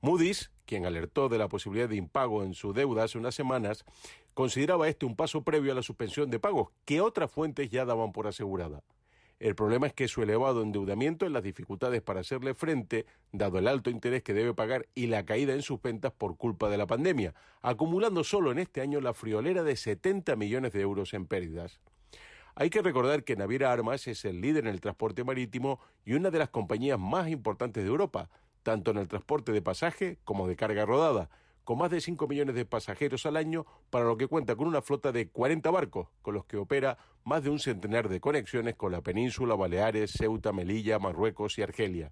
Moody's, 0.01 0.51
quien 0.67 0.87
alertó 0.87 1.29
de 1.29 1.39
la 1.39 1.49
posibilidad 1.49 1.89
de 1.89 1.97
impago 1.97 2.43
en 2.43 2.55
su 2.55 2.73
deuda 2.73 3.05
hace 3.05 3.19
unas 3.19 3.35
semanas, 3.35 3.85
consideraba 4.35 4.89
este 4.89 5.07
un 5.07 5.17
paso 5.17 5.43
previo 5.43 5.73
a 5.73 5.75
la 5.75 5.83
suspensión 5.83 6.31
de 6.31 6.41
pagos, 6.41 6.71
que 6.85 7.01
otras 7.01 7.31
fuentes 7.31 7.71
ya 7.71 7.85
daban 7.85 8.13
por 8.13 8.27
asegurada. 8.27 8.83
El 9.43 9.57
problema 9.57 9.89
es 9.89 9.93
que 9.93 10.07
su 10.07 10.23
elevado 10.23 10.63
endeudamiento 10.63 11.27
en 11.27 11.33
las 11.33 11.43
dificultades 11.43 12.01
para 12.01 12.21
hacerle 12.21 12.55
frente, 12.55 13.07
dado 13.33 13.59
el 13.59 13.67
alto 13.67 13.91
interés 13.91 14.23
que 14.23 14.35
debe 14.35 14.55
pagar 14.55 14.87
y 14.95 15.09
la 15.09 15.25
caída 15.25 15.53
en 15.53 15.63
sus 15.63 15.83
ventas 15.83 16.13
por 16.13 16.37
culpa 16.37 16.71
de 16.71 16.77
la 16.79 16.87
pandemia, 16.87 17.35
acumulando 17.61 18.23
solo 18.23 18.53
en 18.53 18.61
este 18.61 18.81
año 18.81 19.01
la 19.01 19.15
friolera 19.15 19.65
de 19.65 19.75
70 19.75 20.37
millones 20.37 20.73
de 20.73 20.83
euros 20.83 21.13
en 21.13 21.27
pérdidas. 21.27 21.81
Hay 22.55 22.71
que 22.71 22.83
recordar 22.83 23.25
que 23.25 23.35
Naviera 23.35 23.73
Armas 23.73 24.07
es 24.07 24.25
el 24.25 24.41
líder 24.41 24.67
en 24.67 24.75
el 24.75 24.81
transporte 24.81 25.25
marítimo 25.25 25.81
y 26.05 26.13
una 26.13 26.31
de 26.31 26.39
las 26.39 26.51
compañías 26.51 27.01
más 27.01 27.29
importantes 27.29 27.83
de 27.83 27.89
Europa, 27.89 28.29
tanto 28.63 28.91
en 28.91 28.99
el 28.99 29.09
transporte 29.09 29.53
de 29.53 29.63
pasaje 29.63 30.19
como 30.25 30.47
de 30.49 30.57
carga 30.57 30.85
rodada, 30.85 31.31
con 31.65 31.79
más 31.79 31.91
de 31.91 32.01
5 32.01 32.27
millones 32.27 32.55
de 32.55 32.65
pasajeros 32.65 33.27
al 33.27 33.37
año, 33.37 33.67
para 33.91 34.05
lo 34.05 34.17
que 34.17 34.27
cuenta 34.27 34.57
con 34.57 34.67
una 34.67 34.83
flota 34.83 35.13
de 35.13 35.29
40 35.29 35.71
barcos, 35.71 36.09
con 36.23 36.35
los 36.35 36.45
que 36.45 36.57
opera 36.57 36.99
más 37.25 37.45
de 37.45 37.51
un 37.51 37.59
centenar 37.59 38.09
de 38.09 38.21
conexiones 38.21 38.75
con 38.75 38.93
la 38.93 39.01
península, 39.01 39.55
Baleares, 39.55 40.13
Ceuta, 40.13 40.53
Melilla, 40.53 40.99
Marruecos 40.99 41.59
y 41.59 41.63
Argelia. 41.63 42.11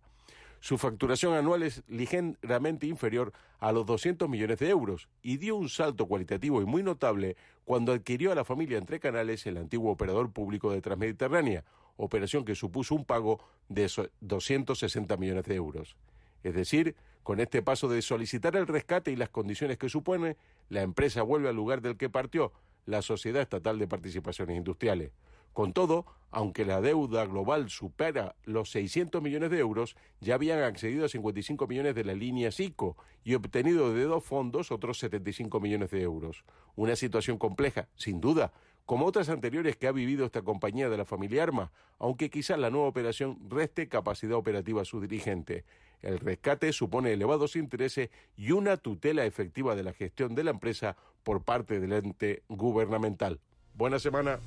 Su 0.61 0.77
facturación 0.77 1.33
anual 1.33 1.63
es 1.63 1.83
ligeramente 1.89 2.87
inferior 2.87 3.33
a 3.61 3.73
los 3.73 3.87
200 3.87 4.29
millones 4.29 4.59
de 4.59 4.69
euros 4.69 5.09
y 5.23 5.39
dio 5.39 5.57
un 5.57 5.71
salto 5.71 6.07
cualitativo 6.07 6.61
y 6.61 6.67
muy 6.67 6.83
notable 6.83 7.37
cuando 7.65 7.93
adquirió 7.93 8.31
a 8.31 8.35
la 8.35 8.45
familia 8.45 8.77
Entre 8.77 9.01
Canales 9.01 9.47
el 9.47 9.57
antiguo 9.57 9.91
operador 9.91 10.31
público 10.33 10.71
de 10.71 10.83
Transmediterránea, 10.83 11.65
operación 11.97 12.45
que 12.45 12.55
supuso 12.55 12.95
un 12.95 13.07
pago 13.07 13.41
de 13.69 13.91
260 14.21 15.17
millones 15.17 15.45
de 15.47 15.55
euros. 15.55 15.97
Es 16.43 16.55
decir, 16.55 16.97
con 17.23 17.41
este 17.41 17.63
paso 17.63 17.89
de 17.89 18.03
solicitar 18.03 18.57
el 18.57 18.67
rescate 18.67 19.13
y 19.13 19.17
las 19.17 19.29
condiciones 19.29 19.79
que 19.79 19.89
supone, 19.89 20.37
la 20.69 20.83
empresa 20.83 21.23
vuelve 21.23 21.49
al 21.49 21.57
lugar 21.57 21.81
del 21.83 21.97
que 21.97 22.09
partió, 22.09 22.53
la 22.87 23.03
Sociedad 23.03 23.43
Estatal 23.43 23.79
de 23.79 23.87
Participaciones 23.87 24.57
Industriales. 24.57 25.13
Con 25.53 25.73
todo, 25.73 26.07
aunque 26.31 26.65
la 26.65 26.81
deuda 26.81 27.27
global 27.27 27.71
supera 27.71 28.37
los 28.45 28.71
600 28.71 29.21
millones 29.21 29.51
de 29.51 29.59
euros, 29.59 29.97
ya 30.21 30.37
habían 30.37 30.63
accedido 30.63 31.05
a 31.05 31.09
55 31.09 31.67
millones 31.67 31.95
de 31.95 32.05
la 32.05 32.15
línea 32.15 32.53
SICO 32.53 32.97
y 33.25 33.35
obtenido 33.35 33.93
de 33.93 34.05
dos 34.05 34.25
fondos 34.25 34.71
otros 34.71 34.99
75 35.01 35.61
millones 35.61 35.91
de 35.91 36.03
euros. 36.03 36.45
Una 36.77 36.95
situación 36.95 37.37
compleja, 37.37 37.89
sin 37.97 38.21
duda, 38.21 38.53
como 38.87 39.07
otras 39.07 39.29
anteriores 39.29 39.77
que 39.77 39.87
ha 39.87 39.93
vivido 39.93 40.25
esta 40.25 40.43
compañía 40.43 40.89
de 40.89 40.97
la 40.97 41.05
familia 41.05 41.43
Armas, 41.43 41.71
aunque 41.99 42.31
quizás 42.31 42.59
la 42.59 42.71
nueva 42.71 42.89
operación 42.89 43.39
reste 43.49 43.89
capacidad 43.89 44.37
operativa 44.37 44.83
a 44.83 44.85
su 44.85 45.01
dirigente. 45.01 45.65
El 46.03 46.19
rescate 46.19 46.73
supone 46.73 47.13
elevados 47.13 47.57
intereses 47.57 48.11
y 48.37 48.53
una 48.53 48.77
tutela 48.77 49.25
efectiva 49.25 49.75
de 49.75 49.83
la 49.83 49.93
gestión 49.93 50.35
de 50.35 50.45
la 50.45 50.51
empresa 50.51 50.97
por 51.23 51.43
parte 51.43 51.81
del 51.81 51.93
ente 51.93 52.43
gubernamental. 52.49 53.41
Buena 53.75 53.99
semana. 53.99 54.39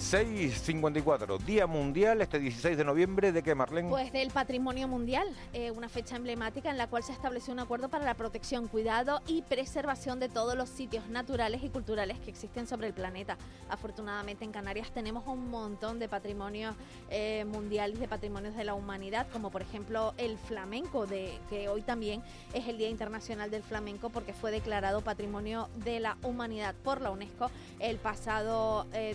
6.54, 0.00 1.38
Día 1.44 1.66
Mundial 1.66 2.22
este 2.22 2.38
16 2.38 2.76
de 2.76 2.84
noviembre, 2.84 3.32
¿de 3.32 3.42
qué, 3.42 3.54
Marlene? 3.54 3.90
Pues 3.90 4.10
del 4.12 4.30
Patrimonio 4.30 4.88
Mundial, 4.88 5.28
eh, 5.52 5.70
una 5.70 5.90
fecha 5.90 6.16
emblemática 6.16 6.70
en 6.70 6.78
la 6.78 6.86
cual 6.86 7.02
se 7.04 7.12
estableció 7.12 7.52
un 7.52 7.60
acuerdo 7.60 7.90
para 7.90 8.06
la 8.06 8.14
protección, 8.14 8.66
cuidado 8.66 9.20
y 9.26 9.42
preservación 9.42 10.18
de 10.18 10.30
todos 10.30 10.56
los 10.56 10.70
sitios 10.70 11.08
naturales 11.10 11.62
y 11.62 11.68
culturales 11.68 12.18
que 12.18 12.30
existen 12.30 12.66
sobre 12.66 12.86
el 12.86 12.94
planeta. 12.94 13.36
Afortunadamente 13.68 14.42
en 14.42 14.52
Canarias 14.52 14.90
tenemos 14.90 15.26
un 15.26 15.50
montón 15.50 15.98
de 15.98 16.08
patrimonios 16.08 16.74
eh, 17.10 17.44
mundiales, 17.44 18.00
de 18.00 18.08
patrimonios 18.08 18.56
de 18.56 18.64
la 18.64 18.72
humanidad, 18.72 19.26
como 19.30 19.50
por 19.50 19.60
ejemplo 19.60 20.14
el 20.16 20.38
flamenco, 20.38 21.06
de, 21.06 21.38
que 21.50 21.68
hoy 21.68 21.82
también 21.82 22.22
es 22.54 22.66
el 22.66 22.78
Día 22.78 22.88
Internacional 22.88 23.50
del 23.50 23.62
Flamenco 23.62 24.08
porque 24.08 24.32
fue 24.32 24.50
declarado 24.50 25.02
Patrimonio 25.02 25.68
de 25.84 26.00
la 26.00 26.16
Humanidad 26.22 26.74
por 26.82 27.02
la 27.02 27.10
UNESCO 27.10 27.50
el 27.78 27.98
pasado 27.98 28.86
eh, 28.94 29.14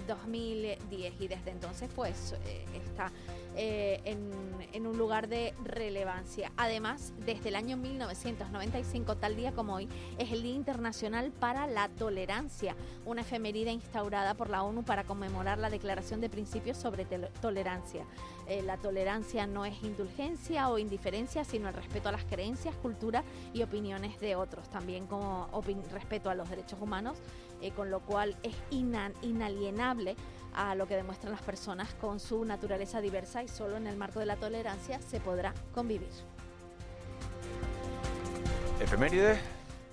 2010 0.79 1.13
y 1.19 1.27
desde 1.27 1.51
entonces 1.51 1.89
pues 1.95 2.35
eh, 2.45 2.65
está 2.75 3.11
eh, 3.57 4.01
en, 4.03 4.85
un 4.85 4.97
lugar 4.97 5.27
de 5.27 5.53
relevancia. 5.63 6.51
Además, 6.57 7.13
desde 7.25 7.49
el 7.49 7.55
año 7.55 7.75
1995, 7.77 9.15
tal 9.15 9.35
día 9.35 9.51
como 9.53 9.75
hoy, 9.75 9.89
es 10.19 10.31
el 10.31 10.43
Día 10.43 10.53
Internacional 10.53 11.31
para 11.31 11.65
la 11.65 11.87
Tolerancia, 11.89 12.75
una 13.05 13.21
efeméride 13.21 13.71
instaurada 13.71 14.35
por 14.35 14.49
la 14.49 14.61
ONU 14.61 14.83
para 14.83 15.05
conmemorar 15.05 15.57
la 15.57 15.69
Declaración 15.69 16.21
de 16.21 16.29
Principios 16.29 16.77
sobre 16.77 17.05
Tolerancia. 17.41 18.05
Eh, 18.47 18.61
la 18.61 18.77
tolerancia 18.77 19.47
no 19.47 19.65
es 19.65 19.81
indulgencia 19.81 20.69
o 20.69 20.77
indiferencia, 20.77 21.43
sino 21.43 21.67
el 21.67 21.73
respeto 21.73 22.09
a 22.09 22.11
las 22.11 22.25
creencias, 22.25 22.75
cultura 22.75 23.23
y 23.53 23.63
opiniones 23.63 24.19
de 24.19 24.35
otros, 24.35 24.69
también 24.69 25.07
como 25.07 25.49
respeto 25.91 26.29
a 26.29 26.35
los 26.35 26.49
derechos 26.49 26.79
humanos, 26.79 27.17
eh, 27.65 27.71
con 27.71 27.89
lo 27.89 27.99
cual 27.99 28.35
es 28.43 28.53
inalienable 28.69 30.15
a 30.53 30.75
lo 30.75 30.87
que 30.87 30.95
demuestran 30.95 31.31
las 31.31 31.41
personas 31.41 31.93
con 31.95 32.19
su 32.19 32.45
naturaleza 32.45 33.01
diversa 33.01 33.41
y 33.41 33.47
solo 33.47 33.77
en 33.77 33.87
el 33.87 33.97
marco 33.97 34.19
de 34.19 34.27
la 34.27 34.35
tolerancia 34.35 35.01
se 35.01 35.19
podrá 35.19 35.51
convivir. 35.73 36.09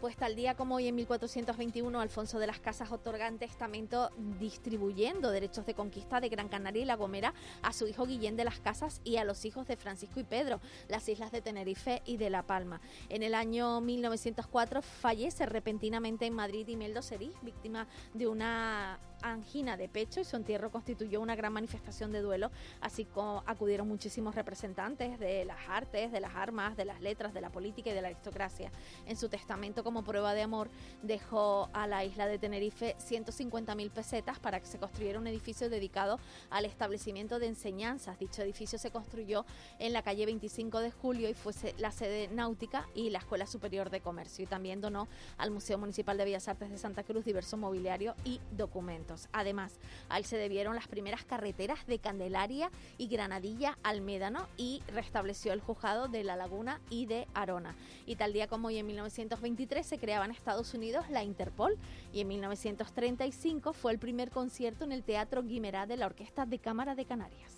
Pues 0.02 0.16
tal 0.16 0.34
día 0.34 0.56
como 0.56 0.74
hoy 0.74 0.88
en 0.88 0.96
1421, 0.96 2.00
Alfonso 2.00 2.40
de 2.40 2.48
las 2.48 2.58
Casas 2.58 2.90
otorga 2.90 3.28
en 3.28 3.38
testamento 3.38 4.10
distribuyendo 4.40 5.30
derechos 5.30 5.64
de 5.64 5.74
conquista 5.74 6.20
de 6.20 6.28
Gran 6.28 6.48
Canaria 6.48 6.82
y 6.82 6.84
La 6.84 6.96
Gomera 6.96 7.32
a 7.62 7.72
su 7.72 7.86
hijo 7.86 8.04
Guillén 8.04 8.34
de 8.34 8.42
las 8.42 8.58
Casas 8.58 9.00
y 9.04 9.18
a 9.18 9.24
los 9.24 9.44
hijos 9.44 9.68
de 9.68 9.76
Francisco 9.76 10.18
y 10.18 10.24
Pedro, 10.24 10.60
las 10.88 11.08
islas 11.08 11.30
de 11.30 11.40
Tenerife 11.40 12.02
y 12.04 12.16
de 12.16 12.30
La 12.30 12.42
Palma. 12.42 12.80
En 13.10 13.22
el 13.22 13.32
año 13.32 13.80
1904 13.80 14.82
fallece 14.82 15.46
repentinamente 15.46 16.26
en 16.26 16.34
Madrid 16.34 16.66
Imeldo 16.66 17.00
Serís, 17.00 17.40
víctima 17.40 17.86
de 18.12 18.26
una 18.26 18.98
angina 19.22 19.76
de 19.76 19.88
pecho 19.88 20.20
y 20.20 20.24
su 20.24 20.36
entierro 20.36 20.70
constituyó 20.70 21.20
una 21.20 21.36
gran 21.36 21.52
manifestación 21.52 22.12
de 22.12 22.20
duelo, 22.20 22.50
así 22.80 23.04
como 23.04 23.42
acudieron 23.46 23.88
muchísimos 23.88 24.34
representantes 24.34 25.18
de 25.18 25.44
las 25.44 25.58
artes, 25.68 26.12
de 26.12 26.20
las 26.20 26.34
armas, 26.34 26.76
de 26.76 26.84
las 26.84 27.00
letras, 27.00 27.34
de 27.34 27.40
la 27.40 27.50
política 27.50 27.90
y 27.90 27.94
de 27.94 28.02
la 28.02 28.08
aristocracia. 28.08 28.70
En 29.06 29.16
su 29.16 29.28
testamento 29.28 29.84
como 29.84 30.02
prueba 30.02 30.34
de 30.34 30.42
amor 30.42 30.68
dejó 31.02 31.68
a 31.72 31.86
la 31.86 32.04
isla 32.04 32.26
de 32.26 32.38
Tenerife 32.38 32.96
150.000 32.98 33.90
pesetas 33.90 34.38
para 34.38 34.60
que 34.60 34.66
se 34.66 34.78
construyera 34.78 35.18
un 35.18 35.26
edificio 35.26 35.70
dedicado 35.70 36.18
al 36.50 36.64
establecimiento 36.64 37.38
de 37.38 37.46
enseñanzas. 37.46 38.18
Dicho 38.18 38.42
edificio 38.42 38.78
se 38.78 38.90
construyó 38.90 39.44
en 39.78 39.92
la 39.92 40.02
calle 40.02 40.26
25 40.26 40.80
de 40.80 40.90
julio 40.90 41.28
y 41.28 41.34
fue 41.34 41.52
la 41.78 41.92
sede 41.92 42.28
náutica 42.28 42.86
y 42.94 43.10
la 43.10 43.18
Escuela 43.18 43.46
Superior 43.46 43.90
de 43.90 44.00
Comercio 44.00 44.44
y 44.44 44.46
también 44.46 44.80
donó 44.80 45.08
al 45.38 45.50
Museo 45.50 45.78
Municipal 45.78 46.16
de 46.16 46.24
Bellas 46.24 46.48
Artes 46.48 46.70
de 46.70 46.78
Santa 46.78 47.02
Cruz 47.02 47.24
diverso 47.24 47.56
mobiliario 47.56 48.14
y 48.24 48.40
documentos. 48.56 49.11
Además, 49.32 49.78
a 50.08 50.18
él 50.18 50.24
se 50.24 50.36
debieron 50.36 50.74
las 50.74 50.88
primeras 50.88 51.24
carreteras 51.24 51.86
de 51.86 51.98
Candelaria 51.98 52.70
y 52.98 53.08
Granadilla 53.08 53.78
al 53.82 54.00
Médano 54.00 54.48
y 54.56 54.82
restableció 54.88 55.52
el 55.52 55.60
juzgado 55.60 56.08
de 56.08 56.24
La 56.24 56.36
Laguna 56.36 56.80
y 56.90 57.06
de 57.06 57.26
Arona. 57.34 57.74
Y 58.06 58.16
tal 58.16 58.32
día 58.32 58.48
como 58.48 58.68
hoy 58.68 58.78
en 58.78 58.86
1923 58.86 59.86
se 59.86 59.98
creaba 59.98 60.24
en 60.24 60.30
Estados 60.30 60.74
Unidos 60.74 61.08
la 61.10 61.22
Interpol 61.22 61.78
y 62.12 62.20
en 62.20 62.28
1935 62.28 63.72
fue 63.72 63.92
el 63.92 63.98
primer 63.98 64.30
concierto 64.30 64.84
en 64.84 64.92
el 64.92 65.02
Teatro 65.02 65.42
Guimerá 65.42 65.86
de 65.86 65.96
la 65.96 66.06
Orquesta 66.06 66.46
de 66.46 66.58
Cámara 66.58 66.94
de 66.94 67.04
Canarias. 67.04 67.52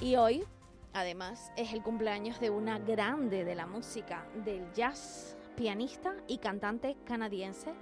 Y 0.00 0.16
hoy, 0.16 0.44
además, 0.92 1.52
es 1.56 1.72
el 1.72 1.82
cumpleaños 1.82 2.40
de 2.40 2.50
una 2.50 2.78
grande 2.80 3.44
de 3.44 3.54
la 3.54 3.66
música 3.66 4.26
del 4.44 4.72
jazz, 4.72 5.36
pianista 5.56 6.14
y 6.26 6.38
cantante 6.38 6.96
canadiense, 7.04 7.72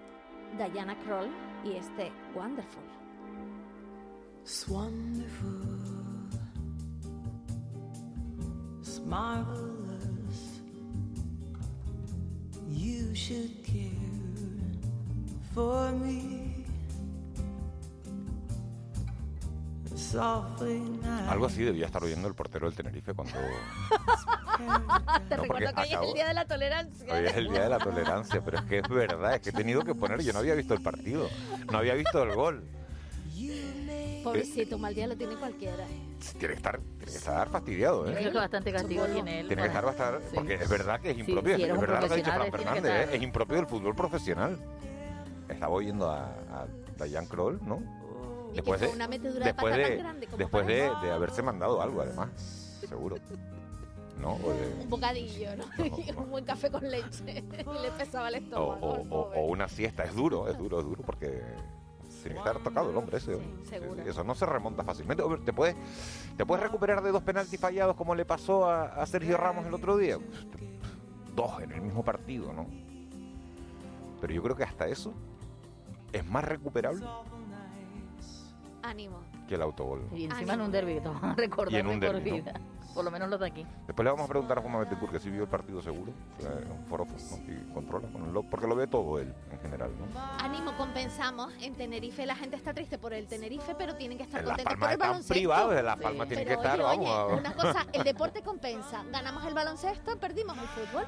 Diana 0.57 0.97
Kroll 1.05 1.31
y 1.65 1.77
este 1.77 2.13
Wonderful. 2.35 2.83
It's 4.43 4.69
wonderful. 4.69 5.67
It's 8.81 9.01
marvelous. 9.01 10.61
You 12.69 13.15
should 13.15 13.63
care 13.65 13.91
for 15.55 15.93
me. 15.93 16.51
Algo 21.29 21.47
así 21.47 21.63
debía 21.63 21.87
estar 21.87 22.03
oyendo 22.03 22.27
el 22.27 22.35
portero 22.35 22.67
del 22.67 22.75
Tenerife 22.75 23.15
cuando... 23.15 23.35
Te 25.29 25.37
recuerdo 25.37 25.75
que 25.75 25.81
hoy 25.81 25.89
es 25.89 26.09
el 26.09 26.15
día 26.15 26.29
de 26.29 26.35
la 26.35 26.45
tolerancia. 26.45 27.15
Hoy 27.15 27.27
es 27.27 27.37
el 27.37 27.49
día 27.49 27.63
de 27.63 27.69
la 27.69 27.79
tolerancia, 27.79 28.41
pero 28.45 28.59
es 28.59 28.65
que 28.65 28.79
es 28.79 28.89
verdad, 28.89 29.35
es 29.35 29.41
que 29.41 29.51
he 29.51 29.53
tenido 29.53 29.83
que 29.83 29.95
poner, 29.95 30.21
yo 30.23 30.33
no 30.33 30.41
había 30.41 30.55
visto 30.55 30.75
el 30.75 30.83
partido, 30.83 31.29
no 31.71 31.79
había 31.79 31.95
visto 31.95 32.23
el 32.23 32.35
gol. 32.35 32.65
Pobrecito, 34.23 34.79
mal 34.79 34.95
día 34.95 35.07
lo 35.07 35.17
tiene 35.17 35.35
cualquiera. 35.37 35.87
Tiene 36.39 36.49
que 36.49 36.53
estar, 36.53 36.79
tiene 36.79 37.13
que 37.13 37.19
estar 37.19 37.49
fastidiado, 37.49 38.07
¿eh? 38.07 38.15
creo 38.19 38.33
que 38.33 38.39
bastante 38.39 38.73
castigo 38.73 39.07
tiene 39.07 39.41
él. 39.41 39.47
Tiene 39.47 39.63
que 39.63 39.69
estar 39.69 39.85
bastante, 39.85 40.27
porque 40.35 40.55
es 40.55 40.69
verdad 40.69 41.01
que 41.01 41.11
es 41.13 41.19
impropio, 41.19 41.57
es 41.57 41.81
verdad 41.81 42.03
lo 42.03 42.09
que 42.09 42.15
ha 42.15 42.17
dicho 42.17 42.33
Fran 42.33 42.51
Fernández, 42.51 42.93
¿eh? 42.93 43.17
es 43.17 43.23
impropio 43.23 43.57
del 43.57 43.67
fútbol 43.67 43.95
profesional. 43.95 44.59
Estaba 45.49 45.75
oyendo 45.75 46.11
a, 46.11 46.27
a 46.99 47.05
Diane 47.05 47.27
Kroll, 47.27 47.59
¿no? 47.67 47.83
después 48.55 48.81
de, 48.81 48.89
después 49.45 49.77
de, 49.77 50.05
después 50.37 50.67
de, 50.67 50.91
de, 51.03 51.11
haberse 51.11 51.43
mandado 51.43 51.81
algo 51.81 52.03
además 52.03 52.29
seguro 52.89 53.17
¿no? 54.21 54.35
un 54.35 54.89
bocadillo 54.89 55.57
¿no? 55.57 55.65
un 56.23 56.31
buen 56.31 56.45
café 56.45 56.71
con 56.71 56.89
leche. 56.89 57.45
Y 57.51 57.83
le 57.83 57.91
pesaba 57.97 58.29
el 58.29 58.37
estómago 58.37 58.87
o, 58.87 59.07
o, 59.09 59.33
o, 59.35 59.47
una 59.47 59.69
siesta. 59.69 60.05
Es 60.05 60.15
duro 60.15 60.49
es 60.49 60.57
duro 60.59 60.81
es 60.81 60.85
duro 60.85 61.03
porque 61.03 61.43
tiene 62.23 62.35
que 62.35 62.39
estar 62.39 62.63
tocado 62.63 62.91
el 62.91 62.97
hombre 62.97 63.17
ese. 63.19 63.39
Eso 64.05 64.25
no 64.25 64.35
se 64.35 64.45
remonta 64.45 64.85
fácilmente. 64.85 65.23
Te 65.45 65.53
puedes 65.53 65.77
te 66.37 66.45
puedes 66.45 66.63
recuperar 66.63 67.03
de 67.03 67.13
dos 67.13 67.23
penaltis 67.23 67.59
fallados 67.59 67.97
como 67.97 68.15
le 68.15 68.25
pasó 68.25 68.69
a, 68.69 68.85
a 68.85 69.07
Sergio 69.07 69.37
Ramos 69.37 69.67
el 69.67 69.75
otro 69.75 69.97
día. 69.97 70.19
Dos 71.35 71.63
en 71.63 71.73
el 71.73 71.81
mismo 71.81 72.05
partido 72.05 72.53
no 72.53 72.67
pero 74.21 74.35
yo 74.35 74.43
creo 74.43 74.57
que 74.57 74.65
hasta 74.65 74.87
eso 74.87 75.15
es 76.13 76.25
más 76.27 76.45
recuperable 76.45 77.07
Ánimo. 78.83 79.21
Que 79.47 79.57
el 79.57 79.63
autogol. 79.63 80.09
Y 80.15 80.25
encima 80.25 80.55
en 80.55 80.63
un 80.63 80.73
derbi 80.73 81.01
recordar 81.37 81.73
y 81.73 81.77
en 81.77 81.87
un 81.87 82.01
derbi, 82.01 82.31
vida. 82.31 82.55
Por 82.95 83.05
lo 83.05 83.11
menos 83.11 83.29
los 83.29 83.41
de 83.41 83.47
aquí. 83.47 83.67
Después 83.87 84.05
le 84.05 84.11
vamos 84.11 84.27
a 84.27 84.29
preguntar 84.29 84.59
a 84.59 84.63
Juan 84.63 84.81
Betancourt 84.81 85.13
que 85.13 85.21
si 85.21 85.31
vio 85.31 85.43
el 85.43 85.49
partido 85.49 85.81
seguro, 85.81 86.13
un 86.71 86.85
foro 86.87 87.07
y 87.47 87.73
controla, 87.73 88.09
porque 88.51 88.67
lo 88.67 88.75
ve 88.75 88.87
todo 88.87 89.19
él 89.19 89.33
en 89.51 89.59
general. 89.61 89.91
¿no? 89.99 90.21
Ánimo, 90.39 90.77
compensamos. 90.77 91.53
En 91.61 91.75
Tenerife 91.75 92.27
la 92.27 92.35
gente 92.35 92.57
está 92.57 92.75
triste 92.75 92.99
por 92.99 93.13
el 93.13 93.27
Tenerife, 93.27 93.75
pero 93.77 93.95
tienen 93.97 94.19
que 94.19 94.25
estar 94.25 94.41
en 94.41 94.47
contentos 94.47 94.75
por 94.79 94.91
el 94.91 94.99
baloncesto. 94.99 95.35
privados, 95.35 95.77
en 95.77 95.85
Las 95.85 95.97
Palmas 95.99 96.29
sí. 96.29 96.35
tienen 96.35 96.47
que 96.47 96.55
estar, 96.55 96.81
oye, 96.81 97.05
vamos. 97.05 97.39
Una 97.39 97.53
cosa, 97.55 97.87
el 97.93 98.03
deporte 98.03 98.43
compensa. 98.43 99.05
Ganamos 99.11 99.45
el 99.47 99.55
baloncesto, 99.55 100.19
perdimos 100.19 100.57
el 100.59 100.69
fútbol 100.69 101.05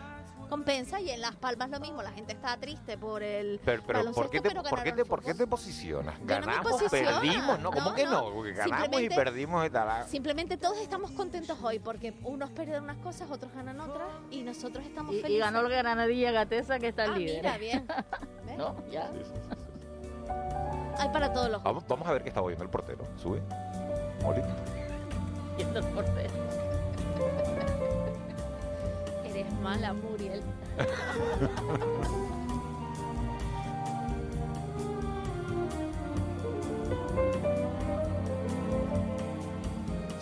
compensa 0.53 1.01
y 1.01 1.09
en 1.09 1.23
Las 1.23 1.35
Palmas 1.37 1.71
lo 1.71 1.81
mismo, 1.81 2.03
la 2.03 2.13
gente 2.13 2.35
está 2.35 2.59
triste 2.59 2.99
por 2.99 3.23
el 3.23 3.59
pero, 3.65 3.83
pero 3.87 4.13
¿por, 4.13 4.29
qué 4.29 4.39
te, 4.39 4.51
¿por, 4.51 4.83
qué 4.83 4.93
te, 4.93 5.05
¿por 5.07 5.23
qué 5.23 5.33
te 5.33 5.47
posicionas? 5.47 6.15
Ganamos, 6.27 6.83
perdimos, 6.91 7.59
¿no? 7.59 7.71
¿Cómo 7.71 7.95
que 7.95 8.05
no? 8.05 8.43
ganamos 8.43 9.01
y 9.01 9.09
perdimos 9.09 9.67
y 9.67 9.71
tal. 9.71 10.07
Simplemente 10.07 10.59
todos 10.59 10.77
estamos 10.77 11.11
contentos 11.13 11.59
hoy 11.63 11.79
porque 11.79 12.13
unos 12.25 12.51
pierden 12.51 12.83
unas 12.83 12.99
cosas, 12.99 13.31
otros 13.31 13.51
ganan 13.55 13.81
otras 13.81 14.11
y 14.31 14.43
nosotros 14.43 14.85
estamos 14.85 15.15
y, 15.15 15.23
felices. 15.23 15.39
Y 15.39 15.39
ganó 15.39 15.61
el 15.61 15.71
Granadilla 15.71 16.33
Gatesa 16.33 16.79
que 16.79 16.89
está 16.89 17.07
el 17.07 17.13
ah, 17.13 17.17
líder. 17.17 17.37
mira, 17.37 17.57
bien. 17.57 17.87
¿No? 18.59 18.77
Ya. 18.91 19.11
Hay 20.99 21.09
para 21.09 21.33
todos 21.33 21.51
los 21.51 21.63
vamos, 21.63 21.83
vamos 21.89 22.07
a 22.07 22.13
ver 22.13 22.23
qué 22.23 22.29
está 22.29 22.43
oyendo 22.43 22.63
el 22.63 22.69
portero. 22.69 23.07
Sube. 23.17 23.41
Oli. 24.23 24.43
Yendo 25.57 25.79
el 25.79 25.87
portero 25.87 26.62
mala, 29.61 29.93
Muriel. 29.93 30.43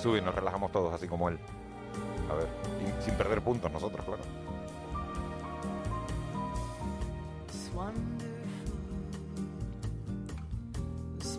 Sube 0.00 0.18
y 0.18 0.22
nos 0.22 0.34
relajamos 0.34 0.72
todos, 0.72 0.94
así 0.94 1.06
como 1.06 1.28
él. 1.28 1.38
A 2.30 2.34
ver, 2.34 2.48
sin, 3.04 3.14
perder 3.16 3.42
puntos 3.42 3.70
nosotros, 3.70 4.04
claro. 4.06 4.22
It's 11.18 11.36